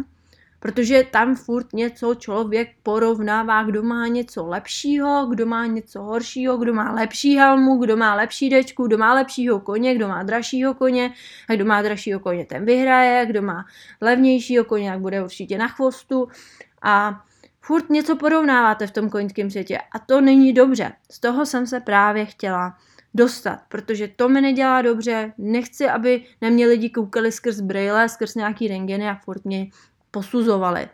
protože 0.62 1.04
tam 1.10 1.36
furt 1.36 1.72
něco 1.72 2.14
člověk 2.14 2.68
porovnává, 2.82 3.62
kdo 3.62 3.82
má 3.82 4.06
něco 4.06 4.46
lepšího, 4.46 5.26
kdo 5.30 5.46
má 5.46 5.66
něco 5.66 6.02
horšího, 6.02 6.56
kdo 6.56 6.74
má 6.74 6.92
lepší 6.92 7.36
helmu, 7.36 7.76
kdo 7.76 7.96
má 7.96 8.14
lepší 8.14 8.50
dečku, 8.50 8.86
kdo 8.86 8.98
má 8.98 9.14
lepšího 9.14 9.60
koně, 9.60 9.94
kdo 9.94 10.08
má 10.08 10.22
dražšího 10.22 10.74
koně, 10.74 11.12
a 11.48 11.54
kdo 11.54 11.64
má 11.64 11.82
dražšího 11.82 12.20
koně, 12.20 12.46
ten 12.46 12.64
vyhraje, 12.64 13.26
kdo 13.26 13.42
má 13.42 13.64
levnějšího 14.00 14.64
koně, 14.64 14.90
tak 14.90 15.00
bude 15.00 15.24
určitě 15.24 15.58
na 15.58 15.68
chvostu 15.68 16.28
a 16.82 17.24
furt 17.60 17.90
něco 17.90 18.16
porovnáváte 18.16 18.86
v 18.86 18.90
tom 18.90 19.10
koňském 19.10 19.50
světě 19.50 19.78
a 19.78 19.98
to 19.98 20.20
není 20.20 20.52
dobře. 20.52 20.92
Z 21.10 21.20
toho 21.20 21.46
jsem 21.46 21.66
se 21.66 21.80
právě 21.80 22.26
chtěla 22.26 22.76
dostat, 23.14 23.58
protože 23.68 24.08
to 24.08 24.28
mi 24.28 24.40
nedělá 24.40 24.82
dobře, 24.82 25.32
nechci, 25.38 25.88
aby 25.88 26.24
na 26.42 26.48
mě 26.48 26.66
lidi 26.66 26.90
koukali 26.90 27.32
skrz 27.32 27.60
brýle, 27.60 28.08
skrz 28.08 28.34
nějaký 28.34 28.68
rengeny 28.68 29.08
a 29.08 29.14
furt 29.14 29.44
mě 29.44 29.66
posuzovali. 30.12 30.88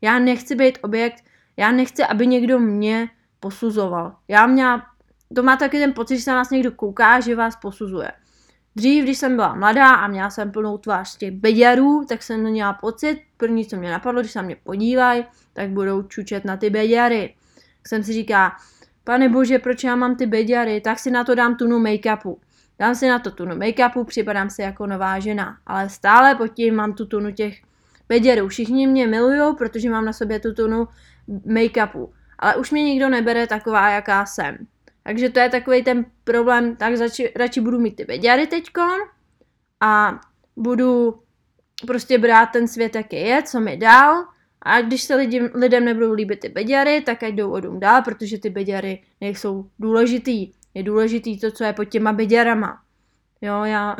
Já 0.00 0.18
nechci 0.18 0.54
být 0.54 0.78
objekt, 0.82 1.24
já 1.56 1.72
nechci, 1.72 2.04
aby 2.04 2.26
někdo 2.26 2.58
mě 2.58 3.08
posuzoval. 3.40 4.16
Já 4.28 4.46
měla, 4.46 4.86
to 5.34 5.42
má 5.42 5.56
taky 5.56 5.78
ten 5.78 5.92
pocit, 5.92 6.16
že 6.16 6.22
se 6.22 6.30
na 6.30 6.36
nás 6.36 6.50
někdo 6.50 6.72
kouká, 6.72 7.20
že 7.20 7.36
vás 7.36 7.56
posuzuje. 7.56 8.12
Dřív, 8.76 9.04
když 9.04 9.18
jsem 9.18 9.36
byla 9.36 9.54
mladá 9.54 9.94
a 9.94 10.08
měla 10.08 10.30
jsem 10.30 10.52
plnou 10.52 10.78
tvář 10.78 11.16
těch 11.16 11.30
beďarů, 11.30 12.04
tak 12.08 12.22
jsem 12.22 12.40
měla 12.40 12.72
pocit, 12.72 13.20
první, 13.36 13.66
co 13.66 13.76
mě 13.76 13.90
napadlo, 13.90 14.20
když 14.20 14.32
se 14.32 14.38
na 14.38 14.42
mě 14.42 14.56
podívají, 14.56 15.24
tak 15.52 15.70
budou 15.70 16.02
čučet 16.02 16.44
na 16.44 16.56
ty 16.56 16.70
beďary. 16.70 17.34
Tak 17.54 17.88
jsem 17.88 18.02
si 18.02 18.12
říká, 18.12 18.56
pane 19.04 19.28
bože, 19.28 19.58
proč 19.58 19.84
já 19.84 19.96
mám 19.96 20.16
ty 20.16 20.26
beďary, 20.26 20.80
tak 20.80 20.98
si 20.98 21.10
na 21.10 21.24
to 21.24 21.34
dám 21.34 21.56
tunu 21.56 21.78
make-upu. 21.78 22.36
Dám 22.78 22.94
si 22.94 23.08
na 23.08 23.18
to 23.18 23.30
tunu 23.30 23.56
make-upu, 23.56 24.04
připadám 24.04 24.50
si 24.50 24.62
jako 24.62 24.86
nová 24.86 25.18
žena, 25.18 25.56
ale 25.66 25.88
stále 25.88 26.34
pod 26.34 26.48
tím 26.48 26.74
mám 26.74 26.92
tu 26.92 27.06
tunu 27.06 27.32
těch 27.32 27.62
beděru. 28.12 28.48
Všichni 28.48 28.86
mě 28.86 29.06
milují, 29.06 29.56
protože 29.58 29.90
mám 29.90 30.04
na 30.04 30.12
sobě 30.12 30.40
tu 30.40 30.54
tunu 30.54 30.88
make-upu. 31.46 32.12
Ale 32.38 32.56
už 32.56 32.70
mě 32.70 32.82
nikdo 32.82 33.08
nebere 33.08 33.46
taková, 33.46 33.90
jaká 33.90 34.26
jsem. 34.26 34.66
Takže 35.02 35.30
to 35.30 35.40
je 35.40 35.48
takový 35.48 35.84
ten 35.84 36.04
problém, 36.24 36.76
tak 36.76 36.96
zači, 36.96 37.32
radši 37.36 37.60
budu 37.60 37.78
mít 37.78 37.96
ty 37.96 38.04
beďary 38.04 38.46
teďkon 38.46 39.00
a 39.80 40.20
budu 40.56 41.20
prostě 41.86 42.18
brát 42.18 42.46
ten 42.46 42.68
svět, 42.68 42.94
jaký 42.94 43.16
je, 43.16 43.42
co 43.42 43.60
mi 43.60 43.76
dal 43.76 44.24
a 44.62 44.80
když 44.80 45.02
se 45.02 45.14
lidi, 45.14 45.50
lidem 45.54 45.84
nebudou 45.84 46.12
líbit 46.12 46.40
ty 46.40 46.48
beďary, 46.48 47.00
tak 47.00 47.22
ať 47.22 47.34
jdou 47.34 47.50
odum 47.50 47.80
dál, 47.80 48.02
protože 48.02 48.38
ty 48.38 48.50
beďary 48.50 49.02
nejsou 49.20 49.70
důležitý. 49.78 50.52
Je 50.74 50.82
důležitý 50.82 51.40
to, 51.40 51.50
co 51.50 51.64
je 51.64 51.72
pod 51.72 51.84
těma 51.84 52.12
beďarama. 52.12 52.80
Jo, 53.40 53.64
já 53.64 53.96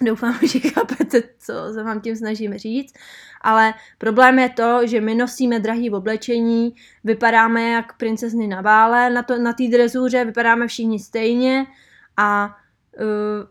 doufám, 0.00 0.38
že 0.46 0.58
chápete, 0.60 1.22
co 1.38 1.52
se 1.74 1.82
vám 1.82 2.00
tím 2.00 2.16
snažím 2.16 2.54
říct, 2.54 2.94
ale 3.40 3.74
problém 3.98 4.38
je 4.38 4.48
to, 4.48 4.86
že 4.86 5.00
my 5.00 5.14
nosíme 5.14 5.60
drahý 5.60 5.90
oblečení, 5.90 6.74
vypadáme 7.04 7.70
jak 7.70 7.96
princezny 7.96 8.46
na 8.46 8.62
bále 8.62 9.10
na, 9.10 9.22
to, 9.22 9.38
na 9.38 9.52
té 9.52 9.68
drezuře, 9.68 10.24
vypadáme 10.24 10.66
všichni 10.66 10.98
stejně 10.98 11.66
a 12.16 12.56
uh, 13.00 13.48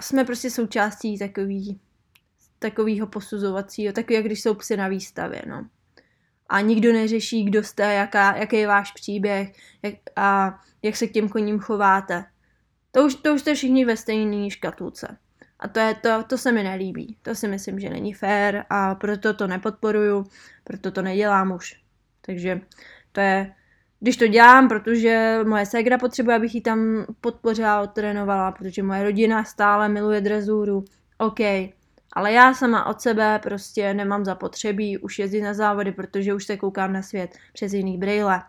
jsme 0.00 0.24
prostě 0.24 0.50
součástí 0.50 1.18
takový, 1.18 1.80
takového 2.58 3.06
posuzovacího, 3.06 3.92
takový, 3.92 4.14
jak 4.14 4.24
když 4.24 4.42
jsou 4.42 4.54
psy 4.54 4.76
na 4.76 4.88
výstavě, 4.88 5.42
no. 5.46 5.66
A 6.48 6.60
nikdo 6.60 6.92
neřeší, 6.92 7.44
kdo 7.44 7.62
jste, 7.62 7.94
jaká, 7.94 8.36
jaký 8.36 8.56
je 8.56 8.66
váš 8.66 8.92
příběh 8.92 9.52
jak, 9.82 9.94
a 10.16 10.60
jak 10.82 10.96
se 10.96 11.06
k 11.06 11.12
těm 11.12 11.28
koním 11.28 11.58
chováte. 11.58 12.24
To 12.92 13.04
už, 13.04 13.14
to 13.14 13.34
už 13.34 13.40
jste 13.40 13.54
všichni 13.54 13.84
ve 13.84 13.96
stejné 13.96 14.50
škatulce. 14.50 15.16
A 15.60 15.68
to, 15.68 15.80
je 15.80 15.94
to, 15.94 16.22
to 16.22 16.38
se 16.38 16.52
mi 16.52 16.62
nelíbí. 16.62 17.16
To 17.22 17.34
si 17.34 17.48
myslím, 17.48 17.80
že 17.80 17.90
není 17.90 18.14
fér 18.14 18.64
a 18.70 18.94
proto 18.94 19.34
to 19.34 19.46
nepodporuju, 19.46 20.26
proto 20.64 20.90
to 20.90 21.02
nedělám 21.02 21.52
už. 21.52 21.80
Takže 22.26 22.60
to 23.12 23.20
je, 23.20 23.54
když 24.00 24.16
to 24.16 24.26
dělám, 24.26 24.68
protože 24.68 25.38
moje 25.44 25.66
ségra 25.66 25.98
potřebuje, 25.98 26.36
abych 26.36 26.54
ji 26.54 26.60
tam 26.60 27.06
podpořila, 27.20 27.80
odtrénovala, 27.80 28.52
protože 28.52 28.82
moje 28.82 29.02
rodina 29.02 29.44
stále 29.44 29.88
miluje 29.88 30.20
drezuru, 30.20 30.84
OK. 31.18 31.40
Ale 32.12 32.32
já 32.32 32.54
sama 32.54 32.86
od 32.86 33.00
sebe 33.00 33.38
prostě 33.42 33.94
nemám 33.94 34.24
zapotřebí 34.24 34.98
už 34.98 35.18
jezdit 35.18 35.42
na 35.42 35.54
závody, 35.54 35.92
protože 35.92 36.34
už 36.34 36.46
se 36.46 36.56
koukám 36.56 36.92
na 36.92 37.02
svět 37.02 37.38
přes 37.52 37.72
jiný 37.72 37.98
brýle. 37.98 38.42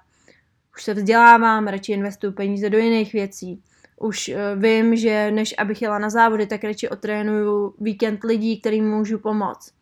Už 0.75 0.84
se 0.84 0.93
vzdělávám, 0.93 1.67
radši 1.67 1.91
investuju 1.91 2.34
peníze 2.34 2.69
do 2.69 2.77
jiných 2.77 3.13
věcí 3.13 3.63
už 4.02 4.30
uh, 4.30 4.62
vím, 4.62 4.96
že 4.96 5.32
než 5.32 5.56
abych 5.58 5.82
jela 5.82 6.00
na 6.00 6.10
závody, 6.10 6.48
tak 6.48 6.64
radši 6.64 6.90
otrénuju 6.90 7.76
víkend 7.80 8.24
lidí, 8.24 8.60
kterým 8.60 8.90
můžu 8.90 9.20
pomoct. 9.20 9.74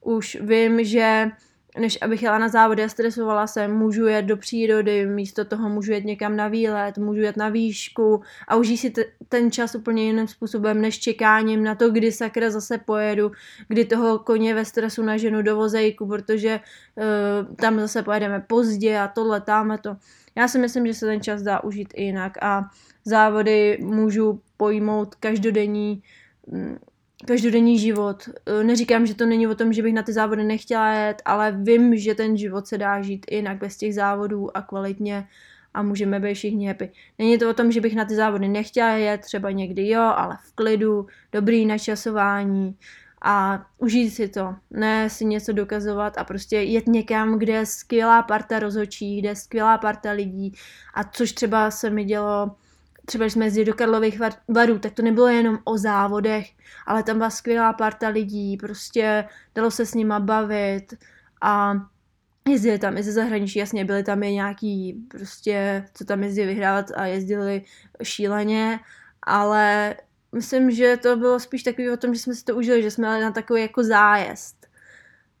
Už 0.00 0.38
vím, 0.40 0.84
že 0.84 1.30
než 1.78 1.98
abych 2.02 2.22
jela 2.22 2.38
na 2.38 2.48
závody 2.48 2.84
a 2.84 2.88
stresovala 2.88 3.46
se, 3.46 3.68
můžu 3.68 4.06
jet 4.06 4.22
do 4.22 4.36
přírody, 4.36 5.06
místo 5.06 5.44
toho 5.44 5.68
můžu 5.68 5.92
jet 5.92 6.04
někam 6.04 6.36
na 6.36 6.48
výlet, 6.48 6.98
můžu 6.98 7.20
jet 7.20 7.36
na 7.36 7.48
výšku 7.48 8.22
a 8.48 8.56
užít 8.56 8.80
si 8.80 8.92
ten 9.28 9.50
čas 9.50 9.74
úplně 9.74 10.04
jiným 10.04 10.28
způsobem, 10.28 10.80
než 10.80 10.98
čekáním 10.98 11.64
na 11.64 11.74
to, 11.74 11.90
kdy 11.90 12.12
sakra 12.12 12.50
zase 12.50 12.78
pojedu, 12.78 13.32
kdy 13.68 13.84
toho 13.84 14.18
koně 14.18 14.54
ve 14.54 14.64
stresu 14.64 15.02
naženu 15.02 15.42
do 15.42 15.56
vozejku, 15.56 16.06
protože 16.06 16.60
uh, 16.94 17.56
tam 17.56 17.80
zase 17.80 18.02
pojedeme 18.02 18.44
pozdě 18.46 18.98
a 18.98 19.08
tohle, 19.08 19.40
táme 19.40 19.78
to. 19.78 19.96
Já 20.36 20.48
si 20.48 20.58
myslím, 20.58 20.86
že 20.86 20.94
se 20.94 21.06
ten 21.06 21.20
čas 21.20 21.42
dá 21.42 21.64
užít 21.64 21.88
i 21.94 22.02
jinak 22.02 22.42
a 22.42 22.70
závody 23.04 23.78
můžu 23.80 24.40
pojmout 24.56 25.14
každodenní 25.14 26.02
mm, 26.46 26.78
každodenní 27.26 27.78
život. 27.78 28.28
E, 28.46 28.64
neříkám, 28.64 29.06
že 29.06 29.14
to 29.14 29.26
není 29.26 29.46
o 29.46 29.54
tom, 29.54 29.72
že 29.72 29.82
bych 29.82 29.94
na 29.94 30.02
ty 30.02 30.12
závody 30.12 30.44
nechtěla 30.44 30.92
jet, 30.92 31.22
ale 31.24 31.52
vím, 31.52 31.96
že 31.96 32.14
ten 32.14 32.36
život 32.36 32.66
se 32.66 32.78
dá 32.78 33.02
žít 33.02 33.26
i 33.30 33.36
jinak 33.36 33.58
bez 33.58 33.76
těch 33.76 33.94
závodů 33.94 34.56
a 34.56 34.62
kvalitně 34.62 35.28
a 35.74 35.82
můžeme 35.82 36.20
být 36.20 36.34
všichni 36.34 36.66
happy. 36.66 36.90
Není 37.18 37.38
to 37.38 37.50
o 37.50 37.54
tom, 37.54 37.72
že 37.72 37.80
bych 37.80 37.96
na 37.96 38.04
ty 38.04 38.14
závody 38.14 38.48
nechtěla 38.48 38.90
jet, 38.90 39.20
třeba 39.20 39.50
někdy 39.50 39.88
jo, 39.88 40.02
ale 40.02 40.38
v 40.42 40.54
klidu, 40.54 41.06
dobrý 41.32 41.66
načasování 41.66 42.76
a 43.22 43.66
užít 43.78 44.14
si 44.14 44.28
to, 44.28 44.54
ne 44.70 45.10
si 45.10 45.24
něco 45.24 45.52
dokazovat 45.52 46.18
a 46.18 46.24
prostě 46.24 46.56
jet 46.56 46.86
někam, 46.86 47.38
kde 47.38 47.52
je 47.52 47.66
skvělá 47.66 48.22
parta 48.22 48.58
rozhočí, 48.58 49.20
kde 49.20 49.28
je 49.28 49.36
skvělá 49.36 49.78
parta 49.78 50.10
lidí 50.10 50.54
a 50.94 51.04
což 51.04 51.32
třeba 51.32 51.70
se 51.70 51.90
mi 51.90 52.04
dělo 52.04 52.56
třeba 53.06 53.24
když 53.24 53.32
jsme 53.32 53.44
jezdili 53.44 53.64
do 53.64 53.74
Karlových 53.74 54.20
varů, 54.48 54.78
tak 54.78 54.92
to 54.92 55.02
nebylo 55.02 55.28
jenom 55.28 55.58
o 55.64 55.78
závodech, 55.78 56.46
ale 56.86 57.02
tam 57.02 57.16
byla 57.16 57.30
skvělá 57.30 57.72
parta 57.72 58.08
lidí, 58.08 58.56
prostě 58.56 59.24
dalo 59.54 59.70
se 59.70 59.86
s 59.86 59.94
nima 59.94 60.20
bavit 60.20 60.94
a 61.42 61.74
jezdili 62.48 62.78
tam 62.78 62.98
i 62.98 63.02
ze 63.02 63.12
zahraničí, 63.12 63.58
jasně, 63.58 63.84
byli 63.84 64.02
tam 64.02 64.22
i 64.22 64.32
nějaký 64.32 65.04
prostě, 65.08 65.84
co 65.94 66.04
tam 66.04 66.22
jezdili 66.22 66.46
vyhrávat 66.46 66.90
a 66.96 67.06
jezdili 67.06 67.62
šíleně, 68.02 68.80
ale 69.22 69.94
myslím, 70.32 70.70
že 70.70 70.96
to 70.96 71.16
bylo 71.16 71.40
spíš 71.40 71.62
takový 71.62 71.90
o 71.90 71.96
tom, 71.96 72.14
že 72.14 72.20
jsme 72.20 72.34
si 72.34 72.44
to 72.44 72.56
užili, 72.56 72.82
že 72.82 72.90
jsme 72.90 73.08
jeli 73.08 73.20
na 73.20 73.30
takový 73.30 73.62
jako 73.62 73.84
zájezd 73.84 74.59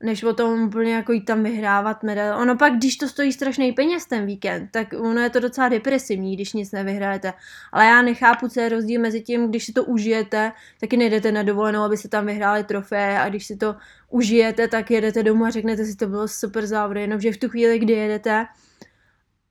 než 0.02 0.22
o 0.22 0.34
tom 0.34 0.62
úplně 0.62 0.94
jako 0.94 1.12
jít 1.12 1.24
tam 1.24 1.42
vyhrávat 1.42 2.02
medaile. 2.02 2.36
Ono 2.36 2.56
pak, 2.56 2.72
když 2.72 2.96
to 2.96 3.08
stojí 3.08 3.32
strašný 3.32 3.72
peněz 3.72 4.06
ten 4.06 4.26
víkend, 4.26 4.68
tak 4.70 4.94
ono 5.00 5.20
je 5.20 5.30
to 5.30 5.40
docela 5.40 5.68
depresivní, 5.68 6.36
když 6.36 6.52
nic 6.52 6.72
nevyhrajete. 6.72 7.32
Ale 7.72 7.84
já 7.84 8.02
nechápu, 8.02 8.48
co 8.48 8.60
je 8.60 8.68
rozdíl 8.68 9.00
mezi 9.00 9.20
tím, 9.20 9.48
když 9.48 9.64
si 9.64 9.72
to 9.72 9.84
užijete, 9.84 10.52
taky 10.80 10.96
nejdete 10.96 11.32
na 11.32 11.42
dovolenou, 11.42 11.82
aby 11.82 11.96
se 11.96 12.08
tam 12.08 12.26
vyhráli 12.26 12.64
trofé 12.64 13.18
a 13.18 13.28
když 13.28 13.46
si 13.46 13.56
to 13.56 13.76
užijete, 14.10 14.68
tak 14.68 14.90
jedete 14.90 15.22
domů 15.22 15.44
a 15.44 15.50
řeknete 15.50 15.84
si, 15.84 15.96
to 15.96 16.06
bylo 16.06 16.28
super 16.28 16.66
závody, 16.66 17.00
jenomže 17.00 17.32
v 17.32 17.36
tu 17.36 17.48
chvíli, 17.48 17.78
kdy 17.78 17.92
jedete 17.92 18.46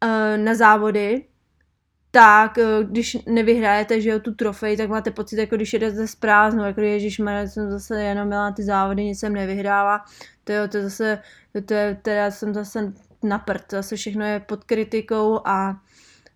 uh, 0.04 0.44
na 0.44 0.56
závody, 0.56 1.26
tak 2.12 2.58
eh, 2.58 2.84
když 2.84 3.18
nevyhrajete, 3.26 4.02
že 4.02 4.10
jo, 4.10 4.20
tu 4.20 4.34
trofej, 4.34 4.78
tak 4.78 4.90
máte 4.90 5.12
pocit, 5.12 5.38
jako 5.38 5.56
když 5.56 5.74
jedete 5.74 6.08
z 6.08 6.16
prázdnou, 6.16 6.64
jako 6.64 6.82
Ježíš 6.82 7.16
jsem 7.46 7.72
zase 7.72 8.04
jenom 8.04 8.28
měla 8.28 8.52
ty 8.52 8.64
závody, 8.64 9.04
nic 9.04 9.20
jsem 9.20 9.34
nevyhrála, 9.34 10.06
to 10.44 10.54
jo, 10.54 10.68
to 10.68 10.78
je 10.78 10.84
zase, 10.84 11.20
to 11.66 11.74
je, 11.74 12.00
teda 12.02 12.32
jsem 12.32 12.54
zase 12.54 12.94
na 13.24 13.40
prd, 13.40 13.72
zase 13.72 13.96
všechno 13.96 14.26
je 14.26 14.40
pod 14.40 14.64
kritikou 14.64 15.48
a, 15.48 15.82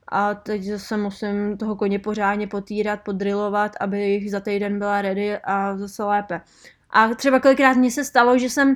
a 0.08 0.34
teď 0.34 0.64
zase 0.64 0.98
musím 0.98 1.58
toho 1.58 1.76
koně 1.76 2.00
pořádně 2.00 2.48
potírat, 2.48 3.02
podrilovat, 3.02 3.72
aby 3.80 4.02
jich 4.02 4.32
za 4.32 4.40
týden 4.40 4.80
byla 4.80 5.02
ready 5.02 5.38
a 5.38 5.78
zase 5.78 6.04
lépe. 6.04 6.42
A 6.90 7.08
třeba 7.16 7.40
kolikrát 7.40 7.74
mně 7.74 7.92
se 7.92 8.06
stalo, 8.06 8.38
že 8.38 8.50
jsem 8.50 8.70
uh, 8.70 8.76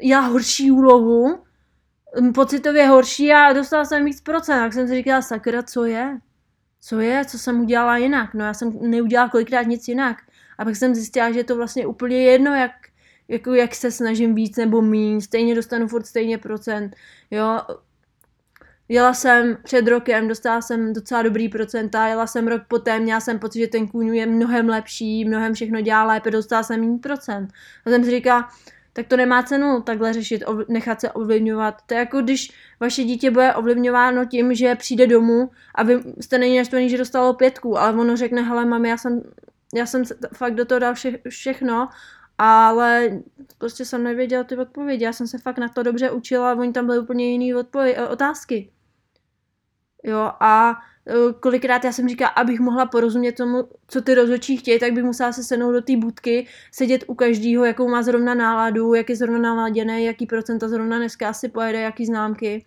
já 0.00 0.20
horší 0.20 0.70
úlohu, 0.70 1.38
pocitově 2.34 2.86
horší 2.86 3.32
a 3.32 3.52
dostala 3.52 3.84
jsem 3.84 4.04
víc 4.04 4.20
procent. 4.20 4.58
Tak 4.58 4.72
jsem 4.72 4.88
si 4.88 4.94
říkala, 4.94 5.22
sakra, 5.22 5.62
co 5.62 5.84
je? 5.84 6.18
Co 6.80 7.00
je? 7.00 7.24
Co 7.24 7.38
jsem 7.38 7.60
udělala 7.60 7.96
jinak? 7.96 8.34
No 8.34 8.44
já 8.44 8.54
jsem 8.54 8.78
neudělala 8.80 9.30
kolikrát 9.30 9.62
nic 9.62 9.88
jinak. 9.88 10.16
A 10.58 10.64
pak 10.64 10.76
jsem 10.76 10.94
zjistila, 10.94 11.32
že 11.32 11.38
je 11.38 11.44
to 11.44 11.56
vlastně 11.56 11.86
úplně 11.86 12.22
jedno, 12.22 12.54
jak, 12.54 12.72
jako 13.28 13.54
jak 13.54 13.74
se 13.74 13.90
snažím 13.90 14.34
víc 14.34 14.56
nebo 14.56 14.82
míň, 14.82 15.20
stejně 15.20 15.54
dostanu 15.54 15.88
furt 15.88 16.06
stejně 16.06 16.38
procent, 16.38 16.96
jo. 17.30 17.60
Jela 18.88 19.14
jsem 19.14 19.58
před 19.62 19.88
rokem, 19.88 20.28
dostala 20.28 20.60
jsem 20.60 20.92
docela 20.92 21.22
dobrý 21.22 21.48
procenta, 21.48 22.06
jela 22.06 22.26
jsem 22.26 22.48
rok 22.48 22.62
poté, 22.68 23.00
měla 23.00 23.20
jsem 23.20 23.38
pocit, 23.38 23.58
že 23.58 23.66
ten 23.66 23.88
kůň 23.88 24.14
je 24.14 24.26
mnohem 24.26 24.68
lepší, 24.68 25.24
mnohem 25.24 25.54
všechno 25.54 25.80
dělá 25.80 26.04
lépe, 26.04 26.30
dostala 26.30 26.62
jsem 26.62 26.80
méně 26.80 26.98
procent. 26.98 27.52
A 27.86 27.90
jsem 27.90 28.04
si 28.04 28.10
říkala, 28.10 28.48
tak 28.96 29.06
to 29.06 29.16
nemá 29.16 29.42
cenu 29.42 29.82
takhle 29.82 30.12
řešit, 30.12 30.42
nechat 30.68 31.00
se 31.00 31.10
ovlivňovat. 31.10 31.82
To 31.86 31.94
je 31.94 32.00
jako 32.00 32.20
když 32.20 32.52
vaše 32.80 33.04
dítě 33.04 33.30
bude 33.30 33.54
ovlivňováno 33.54 34.24
tím, 34.24 34.54
že 34.54 34.74
přijde 34.74 35.06
domů 35.06 35.50
a 35.74 35.82
vy 35.82 36.00
jste 36.20 36.38
není 36.38 36.58
naštvaný, 36.58 36.90
že 36.90 36.98
dostalo 36.98 37.34
pětku, 37.34 37.78
ale 37.78 37.92
ono 37.92 38.16
řekne, 38.16 38.42
hele 38.42 38.64
mami, 38.64 38.88
já 38.88 38.96
jsem, 38.96 39.22
já 39.74 39.86
jsem 39.86 40.02
fakt 40.34 40.54
do 40.54 40.64
toho 40.64 40.78
dal 40.78 40.94
vše, 40.94 41.18
všechno, 41.28 41.88
ale 42.38 43.10
prostě 43.58 43.84
jsem 43.84 44.04
nevěděla 44.04 44.44
ty 44.44 44.56
odpovědi. 44.56 45.04
Já 45.04 45.12
jsem 45.12 45.26
se 45.26 45.38
fakt 45.38 45.58
na 45.58 45.68
to 45.68 45.82
dobře 45.82 46.10
učila, 46.10 46.54
oni 46.54 46.72
tam 46.72 46.86
byly 46.86 46.98
úplně 46.98 47.32
jiný 47.32 47.54
odpovědi, 47.54 48.00
otázky. 48.00 48.72
Jo, 50.04 50.32
a 50.40 50.76
kolikrát 51.40 51.84
já 51.84 51.92
jsem 51.92 52.08
říkala, 52.08 52.28
abych 52.28 52.60
mohla 52.60 52.86
porozumět 52.86 53.32
tomu, 53.32 53.64
co 53.88 54.00
ty 54.00 54.14
rozhodčí 54.14 54.56
chtějí, 54.56 54.78
tak 54.78 54.92
bych 54.92 55.04
musela 55.04 55.32
se 55.32 55.44
sednout 55.44 55.72
do 55.72 55.80
té 55.80 55.96
budky, 55.96 56.46
sedět 56.72 57.04
u 57.06 57.14
každého, 57.14 57.64
jakou 57.64 57.88
má 57.88 58.02
zrovna 58.02 58.34
náladu, 58.34 58.94
jak 58.94 59.10
je 59.10 59.16
zrovna 59.16 59.38
naladěný, 59.38 60.04
jaký 60.04 60.26
procenta 60.26 60.68
zrovna 60.68 60.98
dneska 60.98 61.28
asi 61.28 61.48
pojede, 61.48 61.80
jaký 61.80 62.06
známky. 62.06 62.64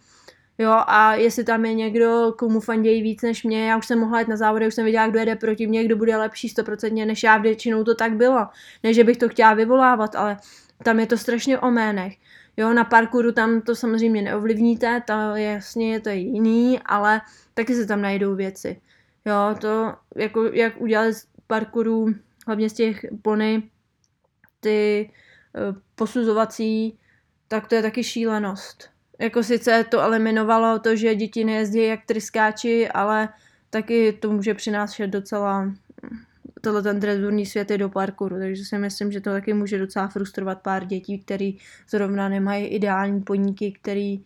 Jo, 0.58 0.71
a 0.88 1.15
jestli 1.15 1.43
tam 1.43 1.65
je 1.65 1.73
někdo, 1.73 2.34
komu 2.38 2.60
fandějí 2.60 3.02
víc 3.02 3.21
než 3.21 3.43
mě, 3.43 3.69
já 3.69 3.78
už 3.78 3.88
jsem 3.88 3.99
mohla 3.99 4.19
jít 4.19 4.28
na 4.28 4.38
závody, 4.38 4.67
už 4.67 4.73
jsem 4.73 4.84
věděla, 4.84 5.08
kdo 5.08 5.19
jede 5.19 5.36
proti 5.36 5.67
mně, 5.67 5.84
kdo 5.84 5.95
bude 5.95 6.17
lepší 6.17 6.49
stoprocentně, 6.49 7.06
než 7.06 7.23
já 7.23 7.38
většinou 7.38 7.84
to 7.84 7.95
tak 7.95 8.13
bylo. 8.13 8.47
Ne, 8.84 8.93
že 8.93 9.04
bych 9.04 9.17
to 9.17 9.30
chtěla 9.30 9.54
vyvolávat, 9.54 10.15
ale 10.15 10.38
tam 10.84 10.99
je 10.99 11.06
to 11.06 11.17
strašně 11.17 11.60
o 11.60 11.67
jménech. 11.67 12.13
Jo, 12.58 12.73
na 12.73 12.84
parkouru 12.84 13.32
tam 13.32 13.62
to 13.62 13.75
samozřejmě 13.75 14.21
neovlivníte, 14.21 15.02
to 15.08 15.13
jasně 15.36 15.93
je 15.93 15.99
to 15.99 16.10
jiný, 16.10 16.80
ale 16.86 17.21
taky 17.60 17.76
se 17.76 17.86
tam 17.86 18.02
najdou 18.02 18.36
věci. 18.36 18.82
Jo, 19.26 19.56
to 19.62 19.93
jako 20.15 20.43
jak 20.43 20.82
udělat 20.82 21.13
z 21.13 21.28
parkouru, 21.48 22.08
hlavně 22.48 22.69
z 22.69 22.74
těch 22.74 23.06
pony, 23.22 23.63
ty 24.60 25.10
uh, 25.69 25.78
posuzovací, 25.95 27.00
tak 27.48 27.67
to 27.67 27.76
je 27.76 27.82
taky 27.82 28.04
šílenost. 28.04 28.89
Jako 29.19 29.43
sice 29.43 29.84
to 29.84 30.00
eliminovalo 30.00 30.80
to, 30.80 30.95
že 30.95 31.15
děti 31.15 31.43
nejezdí 31.43 31.84
jak 31.84 32.06
tryskáči, 32.06 32.89
ale 32.89 33.30
taky 33.69 34.13
to 34.13 34.32
může 34.32 34.54
přinášet 34.54 35.08
docela 35.08 35.74
tohle 36.62 36.82
ten 36.82 37.00
drezurní 37.00 37.45
svět 37.45 37.72
je 37.72 37.78
do 37.78 37.89
parkouru, 37.89 38.39
takže 38.39 38.65
si 38.65 38.78
myslím, 38.78 39.12
že 39.12 39.22
to 39.22 39.30
taky 39.30 39.54
může 39.54 39.78
docela 39.78 40.08
frustrovat 40.08 40.62
pár 40.62 40.86
dětí, 40.86 41.19
který 41.19 41.58
zrovna 41.89 42.30
nemají 42.30 42.65
ideální 42.65 43.22
podniky, 43.22 43.72
který 43.72 44.24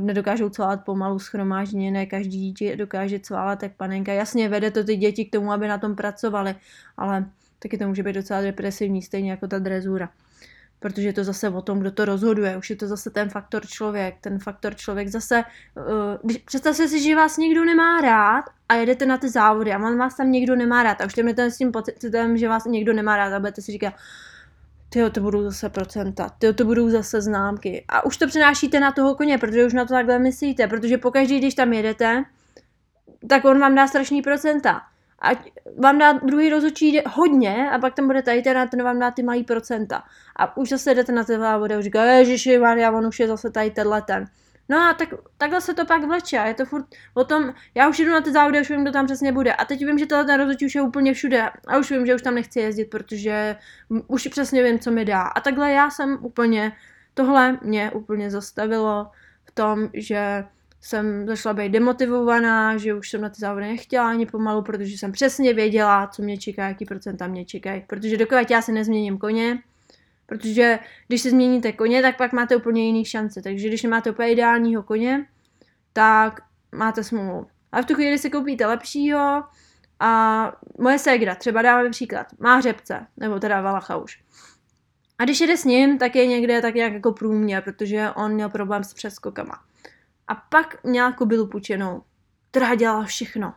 nedokážou 0.00 0.48
cválat 0.48 0.84
pomalu 0.84 1.18
schromážděně, 1.18 1.90
ne 1.90 2.06
každý 2.06 2.38
dítě 2.38 2.76
dokáže 2.76 3.18
cválat 3.18 3.58
tak 3.58 3.72
panenka. 3.72 4.12
Jasně, 4.12 4.48
vede 4.48 4.70
to 4.70 4.84
ty 4.84 4.96
děti 4.96 5.24
k 5.24 5.32
tomu, 5.32 5.52
aby 5.52 5.68
na 5.68 5.78
tom 5.78 5.96
pracovali, 5.96 6.54
ale 6.96 7.26
taky 7.58 7.78
to 7.78 7.88
může 7.88 8.02
být 8.02 8.12
docela 8.12 8.40
depresivní, 8.40 9.02
stejně 9.02 9.30
jako 9.30 9.48
ta 9.48 9.58
drezura 9.58 10.08
protože 10.84 11.08
je 11.08 11.12
to 11.12 11.24
zase 11.24 11.48
o 11.48 11.62
tom, 11.62 11.80
kdo 11.80 11.90
to 11.90 12.04
rozhoduje. 12.04 12.56
Už 12.56 12.70
je 12.70 12.76
to 12.76 12.86
zase 12.86 13.10
ten 13.10 13.30
faktor 13.30 13.66
člověk. 13.66 14.14
Ten 14.20 14.38
faktor 14.38 14.74
člověk 14.74 15.08
zase, 15.08 15.44
uh, 15.76 15.84
když, 16.22 16.38
představte 16.38 16.88
si, 16.88 17.02
že 17.02 17.16
vás 17.16 17.36
někdo 17.36 17.64
nemá 17.64 18.00
rád 18.00 18.44
a 18.68 18.74
jedete 18.74 19.06
na 19.06 19.18
ty 19.18 19.28
závody 19.28 19.72
a 19.72 19.78
vás 19.78 20.16
tam 20.16 20.32
někdo 20.32 20.56
nemá 20.56 20.82
rád 20.82 21.00
a 21.00 21.06
už 21.06 21.14
jdete 21.14 21.50
s 21.50 21.56
tím 21.56 21.72
pocitem, 21.72 22.36
že 22.36 22.48
vás 22.48 22.64
někdo 22.64 22.92
nemá 22.92 23.16
rád 23.16 23.32
a 23.32 23.40
budete 23.40 23.62
si 23.62 23.72
říkat, 23.72 23.94
tyjo, 24.94 25.10
to 25.10 25.20
budou 25.20 25.42
zase 25.42 25.68
procenta, 25.68 26.30
tyjo, 26.38 26.52
to 26.52 26.64
budou 26.64 26.90
zase 26.90 27.20
známky. 27.20 27.84
A 27.88 28.04
už 28.04 28.16
to 28.16 28.26
přenášíte 28.26 28.80
na 28.80 28.92
toho 28.92 29.14
koně, 29.14 29.38
protože 29.38 29.66
už 29.66 29.72
na 29.72 29.84
to 29.84 29.94
takhle 29.94 30.18
myslíte, 30.18 30.66
protože 30.66 30.98
pokaždé, 30.98 31.38
když 31.38 31.54
tam 31.54 31.72
jedete, 31.72 32.24
tak 33.28 33.44
on 33.44 33.58
vám 33.58 33.74
dá 33.74 33.86
strašný 33.86 34.22
procenta 34.22 34.80
ať 35.24 35.38
vám 35.78 35.98
dá 35.98 36.12
druhý 36.12 36.50
rozhodčí 36.50 37.00
hodně 37.06 37.70
a 37.70 37.78
pak 37.78 37.94
tam 37.94 38.06
bude 38.06 38.22
tady 38.22 38.42
ten 38.42 38.58
a 38.58 38.66
ten 38.66 38.82
vám 38.82 38.98
dá 38.98 39.10
ty 39.10 39.22
malý 39.22 39.44
procenta. 39.44 40.04
A 40.36 40.56
už 40.56 40.68
zase 40.68 40.94
jdete 40.94 41.12
na 41.12 41.24
ty 41.24 41.38
závody 41.38 41.74
a 41.74 41.80
říká, 41.80 42.04
ježiši, 42.04 42.58
Maria, 42.58 42.92
on 42.92 43.06
už 43.06 43.20
je 43.20 43.28
zase 43.28 43.50
tady 43.50 43.70
tenhle 43.70 44.02
ten. 44.02 44.24
No 44.68 44.78
a 44.78 44.94
tak, 44.94 45.08
takhle 45.38 45.60
se 45.60 45.74
to 45.74 45.86
pak 45.86 46.04
vleče 46.04 46.38
a 46.38 46.46
je 46.46 46.54
to 46.54 46.64
furt 46.64 46.86
o 47.14 47.24
tom, 47.24 47.54
já 47.74 47.88
už 47.88 47.98
jdu 47.98 48.10
na 48.10 48.20
ty 48.20 48.32
závody, 48.32 48.60
už 48.60 48.70
vím, 48.70 48.82
kdo 48.82 48.92
tam 48.92 49.06
přesně 49.06 49.32
bude. 49.32 49.52
A 49.52 49.64
teď 49.64 49.86
vím, 49.86 49.98
že 49.98 50.06
ten 50.06 50.38
rozhodčí 50.38 50.66
už 50.66 50.74
je 50.74 50.82
úplně 50.82 51.14
všude 51.14 51.50
a 51.66 51.78
už 51.78 51.90
vím, 51.90 52.06
že 52.06 52.14
už 52.14 52.22
tam 52.22 52.34
nechci 52.34 52.60
jezdit, 52.60 52.84
protože 52.84 53.56
už 54.06 54.28
přesně 54.28 54.62
vím, 54.62 54.78
co 54.78 54.90
mi 54.90 55.04
dá. 55.04 55.22
A 55.22 55.40
takhle 55.40 55.72
já 55.72 55.90
jsem 55.90 56.18
úplně, 56.20 56.72
tohle 57.14 57.58
mě 57.62 57.90
úplně 57.90 58.30
zastavilo 58.30 59.10
v 59.44 59.50
tom, 59.50 59.88
že 59.92 60.44
jsem 60.80 61.26
začala 61.26 61.54
být 61.54 61.68
demotivovaná, 61.68 62.76
že 62.76 62.94
už 62.94 63.10
jsem 63.10 63.20
na 63.20 63.28
ty 63.28 63.40
závody 63.40 63.66
nechtěla 63.66 64.08
ani 64.08 64.26
pomalu, 64.26 64.62
protože 64.62 64.98
jsem 64.98 65.12
přesně 65.12 65.54
věděla, 65.54 66.06
co 66.06 66.22
mě 66.22 66.38
čeká, 66.38 66.68
jaký 66.68 66.84
procenta 66.84 67.26
mě 67.26 67.44
čekají. 67.44 67.84
Protože 67.86 68.16
dokud 68.16 68.50
já 68.50 68.62
se 68.62 68.72
nezměním 68.72 69.18
koně, 69.18 69.58
protože 70.26 70.78
když 71.08 71.20
se 71.20 71.30
změníte 71.30 71.72
koně, 71.72 72.02
tak 72.02 72.16
pak 72.16 72.32
máte 72.32 72.56
úplně 72.56 72.86
jiný 72.86 73.04
šance. 73.04 73.42
Takže 73.42 73.68
když 73.68 73.82
nemáte 73.82 74.10
úplně 74.10 74.32
ideálního 74.32 74.82
koně, 74.82 75.26
tak 75.92 76.40
máte 76.72 77.04
smůlu. 77.04 77.46
A 77.72 77.82
v 77.82 77.84
tu 77.84 77.94
chvíli 77.94 78.18
si 78.18 78.30
koupíte 78.30 78.66
lepšího 78.66 79.44
a 80.00 80.52
moje 80.78 80.98
ségra, 80.98 81.34
třeba 81.34 81.62
dáme 81.62 81.90
příklad, 81.90 82.26
má 82.38 82.56
hřebce, 82.56 83.06
nebo 83.16 83.38
teda 83.38 83.60
Valacha 83.60 83.96
už. 83.96 84.22
A 85.18 85.24
když 85.24 85.40
jede 85.40 85.56
s 85.56 85.64
ním, 85.64 85.98
tak 85.98 86.16
je 86.16 86.26
někde 86.26 86.62
tak 86.62 86.74
nějak 86.74 86.92
jako 86.92 87.12
průměr, 87.12 87.62
protože 87.62 88.10
on 88.10 88.32
měl 88.32 88.48
problém 88.48 88.84
s 88.84 88.94
přeskokama. 88.94 89.60
A 90.28 90.34
pak 90.34 90.84
měla 90.84 91.12
kobylu 91.12 91.46
pučenou, 91.46 92.02
která 92.50 92.74
dělala 92.74 93.04
všechno. 93.04 93.54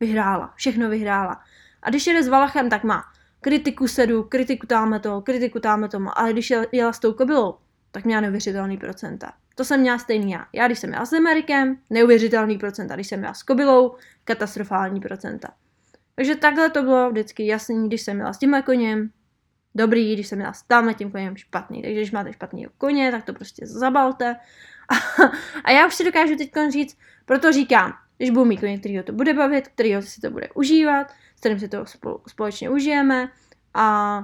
Vyhrála, 0.00 0.52
všechno 0.56 0.88
vyhrála. 0.88 1.40
A 1.82 1.90
když 1.90 2.06
jede 2.06 2.22
s 2.22 2.28
Valachem, 2.28 2.70
tak 2.70 2.84
má 2.84 3.04
kritiku 3.40 3.88
sedu, 3.88 4.22
kritiku 4.22 4.66
táme 4.66 5.00
to, 5.00 5.20
kritiku 5.20 5.60
táme 5.60 5.88
tomu, 5.88 6.18
ale 6.18 6.32
když 6.32 6.52
jela 6.72 6.92
s 6.92 6.98
tou 6.98 7.12
kobylou, 7.12 7.54
tak 7.90 8.04
měla 8.04 8.20
neuvěřitelný 8.20 8.76
procenta. 8.76 9.32
To 9.54 9.64
jsem 9.64 9.80
měla 9.80 9.98
stejný 9.98 10.32
já. 10.32 10.46
Já, 10.52 10.66
když 10.66 10.78
jsem 10.78 10.90
měla 10.90 11.06
s 11.06 11.12
Amerikem, 11.12 11.78
neuvěřitelný 11.90 12.58
procenta. 12.58 12.94
Když 12.94 13.06
jsem 13.06 13.18
měla 13.18 13.34
s 13.34 13.42
kobylou, 13.42 13.96
katastrofální 14.24 15.00
procenta. 15.00 15.48
Takže 16.14 16.36
takhle 16.36 16.70
to 16.70 16.82
bylo 16.82 17.10
vždycky 17.10 17.46
jasný, 17.46 17.88
když 17.88 18.02
jsem 18.02 18.16
měla 18.16 18.32
s 18.32 18.38
tímhle 18.38 18.62
koněm, 18.62 19.10
dobrý, 19.74 20.14
když 20.14 20.26
jsem 20.26 20.38
měla 20.38 20.52
s 20.52 20.62
tamhle 20.62 20.94
tím 20.94 21.10
koněm 21.10 21.36
špatný. 21.36 21.82
Takže 21.82 21.96
když 22.00 22.10
máte 22.10 22.32
špatný 22.32 22.66
koně, 22.78 23.10
tak 23.10 23.24
to 23.24 23.32
prostě 23.32 23.66
zabalte 23.66 24.36
a 25.64 25.70
já 25.70 25.86
už 25.86 25.94
si 25.94 26.04
dokážu 26.04 26.36
teď 26.36 26.50
říct, 26.68 26.98
proto 27.24 27.52
říkám, 27.52 27.92
když 28.16 28.30
budu 28.30 28.44
mít 28.44 28.56
kterýho 28.56 29.04
to 29.04 29.12
bude 29.12 29.34
bavit, 29.34 29.68
kterýho 29.68 30.02
si 30.02 30.20
to 30.20 30.30
bude 30.30 30.48
užívat, 30.54 31.12
s 31.38 31.40
kterým 31.40 31.58
si 31.58 31.68
to 31.68 31.84
společně 32.26 32.70
užijeme 32.70 33.28
a 33.74 34.18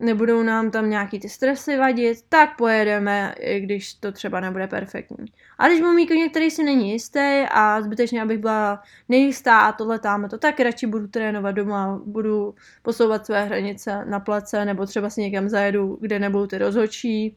nebudou 0.00 0.42
nám 0.42 0.70
tam 0.70 0.90
nějaký 0.90 1.20
ty 1.20 1.28
stresy 1.28 1.76
vadit, 1.76 2.18
tak 2.28 2.56
pojedeme, 2.56 3.34
i 3.38 3.60
když 3.60 3.94
to 3.94 4.12
třeba 4.12 4.40
nebude 4.40 4.66
perfektní. 4.66 5.26
A 5.58 5.68
když 5.68 5.80
budu 5.80 5.92
mít 5.92 6.30
který 6.30 6.50
si 6.50 6.64
není 6.64 6.92
jistý 6.92 7.44
a 7.50 7.82
zbytečně, 7.82 8.22
abych 8.22 8.38
byla 8.38 8.82
nejistá 9.08 9.58
a 9.58 9.72
tohle 9.72 9.98
tam 9.98 10.28
to, 10.28 10.38
tak 10.38 10.60
radši 10.60 10.86
budu 10.86 11.08
trénovat 11.08 11.54
doma, 11.54 12.00
budu 12.06 12.54
posouvat 12.82 13.26
své 13.26 13.44
hranice 13.44 14.04
na 14.04 14.20
place 14.20 14.64
nebo 14.64 14.86
třeba 14.86 15.10
si 15.10 15.20
někam 15.20 15.48
zajedu, 15.48 15.98
kde 16.00 16.18
nebudou 16.18 16.46
ty 16.46 16.58
rozhodčí 16.58 17.36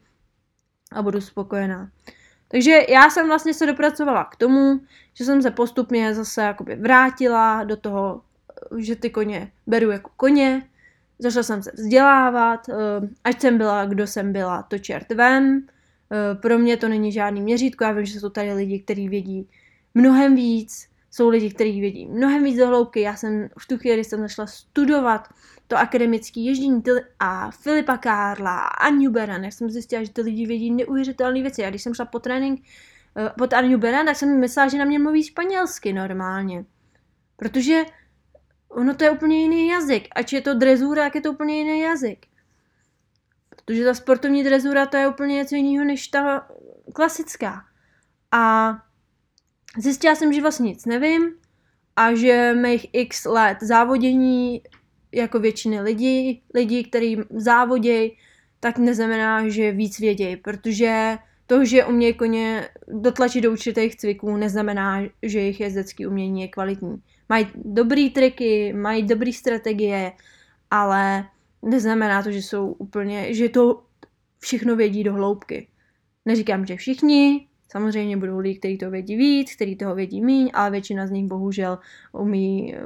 a 0.91 1.01
budu 1.01 1.21
spokojená. 1.21 1.89
Takže 2.47 2.79
já 2.89 3.09
jsem 3.09 3.27
vlastně 3.27 3.53
se 3.53 3.65
dopracovala 3.65 4.23
k 4.23 4.35
tomu, 4.35 4.79
že 5.13 5.25
jsem 5.25 5.41
se 5.41 5.51
postupně 5.51 6.15
zase 6.15 6.41
jakoby 6.41 6.75
vrátila 6.75 7.63
do 7.63 7.77
toho, 7.77 8.21
že 8.77 8.95
ty 8.95 9.09
koně 9.09 9.51
beru 9.67 9.91
jako 9.91 10.11
koně, 10.17 10.61
začala 11.19 11.43
jsem 11.43 11.63
se 11.63 11.71
vzdělávat, 11.73 12.69
eh, 12.69 12.73
ať 13.23 13.41
jsem 13.41 13.57
byla, 13.57 13.85
kdo 13.85 14.07
jsem 14.07 14.33
byla, 14.33 14.63
to 14.63 14.77
čert 14.77 15.11
vem. 15.11 15.67
Eh, 16.11 16.35
pro 16.35 16.59
mě 16.59 16.77
to 16.77 16.87
není 16.87 17.11
žádný 17.11 17.41
měřítko, 17.41 17.83
já 17.83 17.91
vím, 17.91 18.05
že 18.05 18.19
jsou 18.19 18.29
tady 18.29 18.53
lidi, 18.53 18.79
kteří 18.79 19.09
vědí 19.09 19.49
mnohem 19.93 20.35
víc, 20.35 20.89
jsou 21.11 21.29
lidi, 21.29 21.49
kteří 21.53 21.81
vědí 21.81 22.05
mnohem 22.05 22.43
víc 22.43 22.57
do 22.57 22.67
hloubky. 22.67 23.01
Já 23.01 23.15
jsem 23.15 23.49
v 23.59 23.67
tu 23.67 23.77
chvíli 23.77 24.03
jsem 24.03 24.19
začala 24.19 24.47
studovat 24.47 25.27
to 25.67 25.77
akademické 25.77 26.39
ježdění 26.39 26.83
a 27.19 27.51
Filipa 27.51 27.97
Kárla 27.97 28.59
a 28.59 28.85
Anju 28.85 29.11
Beran, 29.11 29.43
jak 29.43 29.53
jsem 29.53 29.69
zjistila, 29.69 30.03
že 30.03 30.13
ty 30.13 30.21
lidi 30.21 30.45
vědí 30.45 30.71
neuvěřitelné 30.71 31.41
věci. 31.41 31.65
A 31.65 31.69
když 31.69 31.83
jsem 31.83 31.93
šla 31.93 32.05
po 32.05 32.19
trénink 32.19 32.59
uh, 32.59 33.29
pod 33.37 33.53
Anju 33.53 33.77
Beran, 33.77 34.05
tak 34.05 34.15
jsem 34.15 34.39
myslela, 34.39 34.69
že 34.69 34.77
na 34.77 34.85
mě 34.85 34.99
mluví 34.99 35.23
španělsky 35.23 35.93
normálně. 35.93 36.65
Protože 37.35 37.83
ono 38.69 38.95
to 38.95 39.03
je 39.03 39.11
úplně 39.11 39.41
jiný 39.41 39.67
jazyk. 39.67 40.07
Ať 40.15 40.33
je 40.33 40.41
to 40.41 40.53
drezura, 40.53 41.03
tak 41.03 41.15
je 41.15 41.21
to 41.21 41.31
úplně 41.31 41.57
jiný 41.57 41.79
jazyk. 41.79 42.25
Protože 43.49 43.85
ta 43.85 43.93
sportovní 43.93 44.43
drezura 44.43 44.85
to 44.85 44.97
je 44.97 45.07
úplně 45.07 45.35
něco 45.35 45.55
jiného 45.55 45.85
než 45.85 46.07
ta 46.07 46.47
klasická. 46.93 47.65
A 48.31 48.73
zjistila 49.77 50.15
jsem, 50.15 50.33
že 50.33 50.41
vlastně 50.41 50.69
nic 50.69 50.85
nevím 50.85 51.33
a 51.95 52.13
že 52.13 52.53
mých 52.53 52.87
x 52.93 53.25
let 53.25 53.57
závodění 53.61 54.61
jako 55.11 55.39
většiny 55.39 55.81
lidí, 55.81 56.43
lidí, 56.53 56.83
kteří 56.83 57.17
závodějí, 57.29 58.17
tak 58.59 58.77
neznamená, 58.77 59.49
že 59.49 59.71
víc 59.71 59.99
vědějí, 59.99 60.37
protože 60.37 61.17
to, 61.47 61.65
že 61.65 61.85
umějí 61.85 62.13
koně 62.13 62.69
dotlačit 62.87 63.41
do 63.41 63.51
určitých 63.51 63.95
cviků, 63.95 64.37
neznamená, 64.37 65.01
že 65.23 65.39
jejich 65.39 65.59
jezdecký 65.59 66.07
umění 66.07 66.41
je 66.41 66.47
kvalitní. 66.47 67.01
Mají 67.29 67.47
dobrý 67.55 68.09
triky, 68.09 68.73
mají 68.73 69.03
dobré 69.03 69.33
strategie, 69.33 70.11
ale 70.71 71.25
neznamená 71.61 72.23
to, 72.23 72.31
že 72.31 72.37
jsou 72.37 72.71
úplně, 72.71 73.33
že 73.33 73.49
to 73.49 73.83
všechno 74.39 74.75
vědí 74.75 75.03
do 75.03 75.13
hloubky. 75.13 75.67
Neříkám, 76.25 76.65
že 76.65 76.75
všichni, 76.75 77.49
Samozřejmě 77.71 78.17
budou 78.17 78.39
lidi, 78.39 78.59
kteří 78.59 78.77
to 78.77 78.89
vědí 78.89 79.15
víc, 79.15 79.55
kteří 79.55 79.75
toho 79.75 79.95
vědí 79.95 80.21
míň, 80.21 80.51
ale 80.53 80.71
většina 80.71 81.07
z 81.07 81.11
nich 81.11 81.27
bohužel 81.27 81.79
umí 82.11 82.75
eh, 82.75 82.81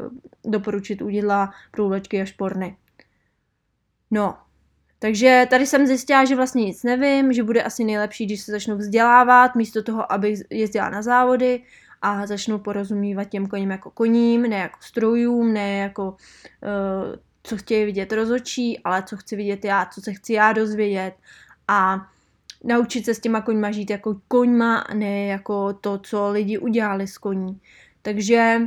doporučit 0.46 1.02
udidla, 1.02 1.54
průvlečky 1.72 2.22
a 2.22 2.26
šporny. 2.26 2.78
No, 4.12 4.38
takže 5.00 5.48
tady 5.50 5.66
jsem 5.66 5.88
zjistila, 5.88 6.26
že 6.26 6.36
vlastně 6.36 6.66
nic 6.66 6.84
nevím, 6.84 7.34
že 7.34 7.44
bude 7.44 7.64
asi 7.64 7.84
nejlepší, 7.84 8.26
když 8.26 8.42
se 8.42 8.52
začnu 8.52 8.78
vzdělávat, 8.78 9.56
místo 9.56 9.84
toho, 9.84 10.12
abych 10.12 10.40
jezdila 10.50 10.90
na 10.90 11.02
závody 11.02 11.64
a 12.04 12.26
začnu 12.26 12.60
porozumívat 12.60 13.30
těm 13.30 13.48
koním 13.48 13.72
jako 13.72 13.92
koním, 13.92 14.42
ne 14.42 14.58
jako 14.58 14.80
strojům, 14.82 15.54
ne 15.54 15.78
jako 15.78 16.08
uh, 16.12 17.16
co 17.44 17.58
chtějí 17.58 17.86
vidět 17.86 18.14
rozočí, 18.14 18.80
ale 18.80 19.04
co 19.04 19.18
chci 19.18 19.36
vidět 19.36 19.66
já, 19.66 19.86
co 19.86 20.02
se 20.02 20.14
chci 20.14 20.34
já 20.34 20.54
dozvědět 20.54 21.14
a 21.68 22.08
naučit 22.64 23.06
se 23.06 23.14
s 23.14 23.20
těma 23.20 23.42
koňma 23.42 23.72
žít 23.72 23.90
jako 23.90 24.22
koňma, 24.28 24.84
ne 24.94 25.26
jako 25.26 25.74
to, 25.74 25.98
co 25.98 26.30
lidi 26.30 26.58
udělali 26.58 27.08
s 27.08 27.18
koní. 27.18 27.62
Takže 28.02 28.62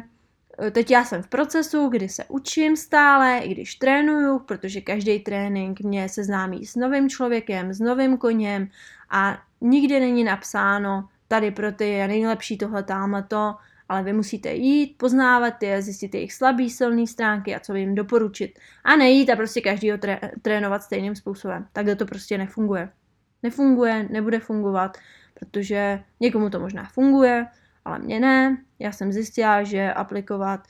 eh, 0.58 0.70
teď 0.70 0.90
já 0.90 1.04
jsem 1.04 1.22
v 1.22 1.28
procesu, 1.28 1.88
kdy 1.88 2.08
se 2.08 2.24
učím 2.28 2.76
stále, 2.76 3.38
i 3.38 3.48
když 3.48 3.74
trénuju, 3.74 4.38
protože 4.38 4.80
každý 4.80 5.18
trénink 5.18 5.80
mě 5.80 6.08
seznámí 6.08 6.66
s 6.66 6.76
novým 6.76 7.08
člověkem, 7.08 7.72
s 7.72 7.80
novým 7.80 8.16
koněm 8.16 8.68
a 9.10 9.38
nikdy 9.60 10.00
není 10.00 10.24
napsáno, 10.24 11.08
tady 11.28 11.50
pro 11.50 11.72
ty 11.72 11.88
je 11.88 12.08
nejlepší 12.08 12.58
tohle, 12.58 12.82
tamhle 12.82 13.22
to, 13.22 13.54
ale 13.88 14.02
vy 14.02 14.12
musíte 14.12 14.54
jít, 14.54 14.98
poznávat 14.98 15.62
je, 15.62 15.82
zjistit 15.82 16.14
jejich 16.14 16.32
slabý, 16.32 16.70
silné 16.70 17.06
stránky 17.06 17.54
a 17.54 17.60
co 17.60 17.74
jim 17.74 17.94
doporučit. 17.94 18.58
A 18.84 18.96
nejít 18.96 19.30
a 19.30 19.36
prostě 19.36 19.60
každýho 19.60 19.96
tré- 19.96 20.30
trénovat 20.42 20.82
stejným 20.82 21.16
způsobem. 21.16 21.66
Takhle 21.72 21.96
to 21.96 22.06
prostě 22.06 22.38
nefunguje. 22.38 22.88
nefunguje, 23.42 24.08
nebude 24.10 24.38
fungovat, 24.38 24.98
protože 25.34 26.02
někomu 26.20 26.50
to 26.50 26.60
možná 26.60 26.84
funguje, 26.84 27.46
ale 27.84 27.98
mně 27.98 28.20
ne. 28.20 28.56
Já 28.78 28.92
jsem 28.92 29.12
zjistila, 29.12 29.62
že 29.62 29.92
aplikovat 29.92 30.60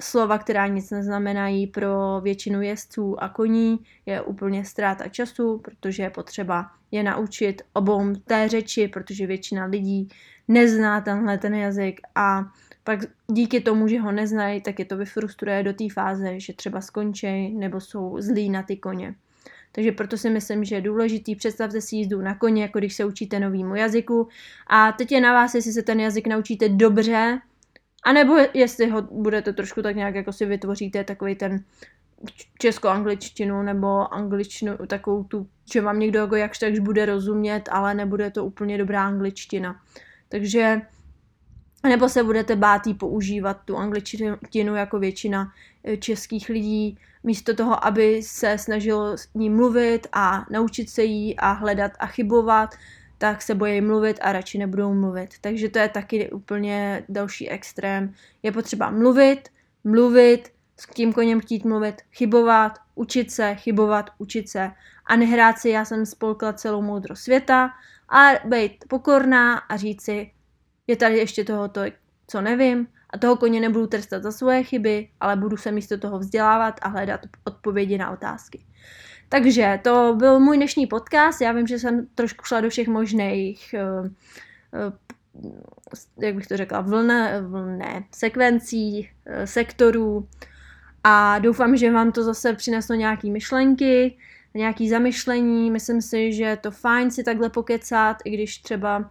slova, 0.00 0.38
která 0.38 0.66
nic 0.66 0.90
neznamenají 0.90 1.66
pro 1.66 2.20
většinu 2.20 2.62
jezdců 2.62 3.22
a 3.22 3.28
koní, 3.28 3.78
je 4.06 4.22
úplně 4.22 4.64
ztráta 4.64 5.08
času, 5.08 5.58
protože 5.58 6.02
je 6.02 6.10
potřeba 6.10 6.70
je 6.90 7.02
naučit 7.02 7.62
obou 7.72 8.14
té 8.24 8.48
řeči, 8.48 8.88
protože 8.88 9.26
většina 9.26 9.64
lidí 9.64 10.08
nezná 10.48 11.00
tenhle 11.00 11.38
ten 11.38 11.54
jazyk 11.54 12.00
a 12.14 12.44
pak 12.84 13.00
díky 13.26 13.60
tomu, 13.60 13.88
že 13.88 14.00
ho 14.00 14.12
neznají, 14.12 14.60
tak 14.60 14.78
je 14.78 14.84
to 14.84 14.96
vyfrustruje 14.96 15.62
do 15.62 15.72
té 15.72 15.84
fáze, 15.94 16.40
že 16.40 16.52
třeba 16.52 16.80
skončí 16.80 17.54
nebo 17.54 17.80
jsou 17.80 18.16
zlí 18.20 18.50
na 18.50 18.62
ty 18.62 18.76
koně. 18.76 19.14
Takže 19.72 19.92
proto 19.92 20.16
si 20.16 20.30
myslím, 20.30 20.64
že 20.64 20.74
je 20.74 20.80
důležitý, 20.80 21.36
představte 21.36 21.80
si 21.80 21.96
jízdu 21.96 22.20
na 22.20 22.34
koně, 22.34 22.62
jako 22.62 22.78
když 22.78 22.94
se 22.94 23.04
učíte 23.04 23.40
novýmu 23.40 23.74
jazyku. 23.74 24.28
A 24.66 24.92
teď 24.92 25.12
je 25.12 25.20
na 25.20 25.32
vás, 25.32 25.54
jestli 25.54 25.72
se 25.72 25.82
ten 25.82 26.00
jazyk 26.00 26.26
naučíte 26.26 26.68
dobře, 26.68 27.40
anebo 28.02 28.36
jestli 28.54 28.90
ho 28.90 29.02
budete 29.02 29.52
trošku 29.52 29.82
tak 29.82 29.96
nějak 29.96 30.14
jako 30.14 30.32
si 30.32 30.46
vytvoříte 30.46 31.04
takový 31.04 31.34
ten 31.34 31.64
česko-angličtinu 32.58 33.62
nebo 33.62 34.14
angličtinu, 34.14 34.76
takovou 34.86 35.24
tu, 35.24 35.48
že 35.72 35.80
vám 35.80 35.98
někdo 35.98 36.18
jako 36.18 36.36
jakž 36.36 36.58
takž 36.58 36.78
bude 36.78 37.06
rozumět, 37.06 37.68
ale 37.72 37.94
nebude 37.94 38.30
to 38.30 38.44
úplně 38.44 38.78
dobrá 38.78 39.06
angličtina. 39.06 39.80
Takže 40.28 40.80
nebo 41.88 42.08
se 42.08 42.22
budete 42.22 42.56
bát 42.56 42.82
používat 42.98 43.60
tu 43.64 43.76
angličtinu 43.76 44.76
jako 44.76 44.98
většina 44.98 45.52
eh, 45.84 45.96
českých 45.96 46.48
lidí, 46.48 46.98
místo 47.24 47.54
toho, 47.54 47.86
aby 47.86 48.22
se 48.22 48.58
snažil 48.58 49.12
s 49.12 49.28
ní 49.34 49.50
mluvit 49.50 50.06
a 50.12 50.46
naučit 50.50 50.90
se 50.90 51.04
jí 51.04 51.36
a 51.36 51.52
hledat 51.52 51.92
a 51.98 52.06
chybovat, 52.06 52.74
tak 53.22 53.42
se 53.42 53.54
bojí 53.54 53.80
mluvit 53.80 54.18
a 54.22 54.32
radši 54.32 54.58
nebudou 54.58 54.94
mluvit. 54.94 55.34
Takže 55.40 55.68
to 55.68 55.78
je 55.78 55.88
taky 55.88 56.30
úplně 56.30 57.04
další 57.08 57.50
extrém. 57.50 58.14
Je 58.42 58.52
potřeba 58.52 58.90
mluvit, 58.90 59.48
mluvit, 59.84 60.48
s 60.80 60.86
tím 60.94 61.12
koněm 61.12 61.40
chtít 61.40 61.64
mluvit, 61.64 62.02
chybovat, 62.12 62.78
učit 62.94 63.30
se, 63.30 63.54
chybovat, 63.54 64.10
učit 64.18 64.48
se 64.48 64.70
a 65.06 65.16
nehrát 65.16 65.58
si, 65.58 65.68
já 65.68 65.84
jsem 65.84 66.06
spolkla 66.06 66.52
celou 66.52 66.82
moudrost 66.82 67.22
světa 67.22 67.70
a 68.08 68.30
být 68.44 68.84
pokorná 68.88 69.58
a 69.58 69.76
říct 69.76 70.02
si, 70.02 70.30
je 70.86 70.96
tady 70.96 71.18
ještě 71.18 71.44
toho 71.44 71.68
to, 71.68 71.80
co 72.26 72.40
nevím 72.40 72.86
a 73.10 73.18
toho 73.18 73.36
koně 73.36 73.60
nebudu 73.60 73.86
trestat 73.86 74.22
za 74.22 74.32
svoje 74.32 74.62
chyby, 74.62 75.08
ale 75.20 75.36
budu 75.36 75.56
se 75.56 75.72
místo 75.72 75.98
toho 75.98 76.18
vzdělávat 76.18 76.80
a 76.82 76.88
hledat 76.88 77.20
odpovědi 77.44 77.98
na 77.98 78.10
otázky. 78.10 78.66
Takže 79.32 79.80
to 79.82 80.14
byl 80.18 80.40
můj 80.40 80.56
dnešní 80.56 80.86
podcast. 80.86 81.40
Já 81.40 81.52
vím, 81.52 81.66
že 81.66 81.78
jsem 81.78 82.06
trošku 82.14 82.44
šla 82.44 82.60
do 82.60 82.70
všech 82.70 82.88
možných, 82.88 83.74
uh, 83.74 84.06
uh, 85.44 85.54
jak 86.18 86.34
bych 86.34 86.46
to 86.46 86.56
řekla, 86.56 86.80
vlne, 86.80 87.40
vlne, 87.40 88.04
sekvencí, 88.14 89.10
uh, 89.26 89.44
sektorů 89.44 90.28
a 91.04 91.38
doufám, 91.38 91.76
že 91.76 91.92
vám 91.92 92.12
to 92.12 92.22
zase 92.22 92.52
přineslo 92.52 92.94
nějaké 92.94 93.28
myšlenky, 93.30 94.16
nějaké 94.54 94.88
zamyšlení. 94.88 95.70
Myslím 95.70 96.02
si, 96.02 96.32
že 96.32 96.44
je 96.44 96.56
to 96.56 96.70
fajn 96.70 97.10
si 97.10 97.24
takhle 97.24 97.50
pokecat, 97.50 98.16
i 98.24 98.30
když 98.30 98.58
třeba 98.58 99.04
Eh, 99.04 99.08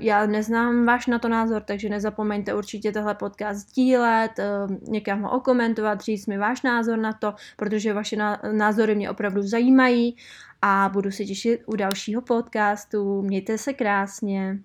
já 0.00 0.26
neznám 0.26 0.86
váš 0.86 1.06
na 1.06 1.18
to 1.18 1.28
názor, 1.28 1.62
takže 1.62 1.88
nezapomeňte 1.88 2.54
určitě 2.54 2.92
tohle 2.92 3.14
podcast 3.14 3.60
sdílet, 3.60 4.38
eh, 4.38 4.44
někam 4.88 5.22
ho 5.22 5.30
okomentovat, 5.30 6.00
říct 6.00 6.26
mi 6.26 6.38
váš 6.38 6.62
názor 6.62 6.98
na 6.98 7.12
to, 7.12 7.34
protože 7.56 7.92
vaše 7.92 8.16
názory 8.52 8.94
mě 8.94 9.10
opravdu 9.10 9.42
zajímají 9.42 10.16
a 10.62 10.90
budu 10.92 11.10
se 11.10 11.24
těšit 11.24 11.62
u 11.66 11.76
dalšího 11.76 12.22
podcastu. 12.22 13.22
Mějte 13.22 13.58
se 13.58 13.72
krásně. 13.72 14.58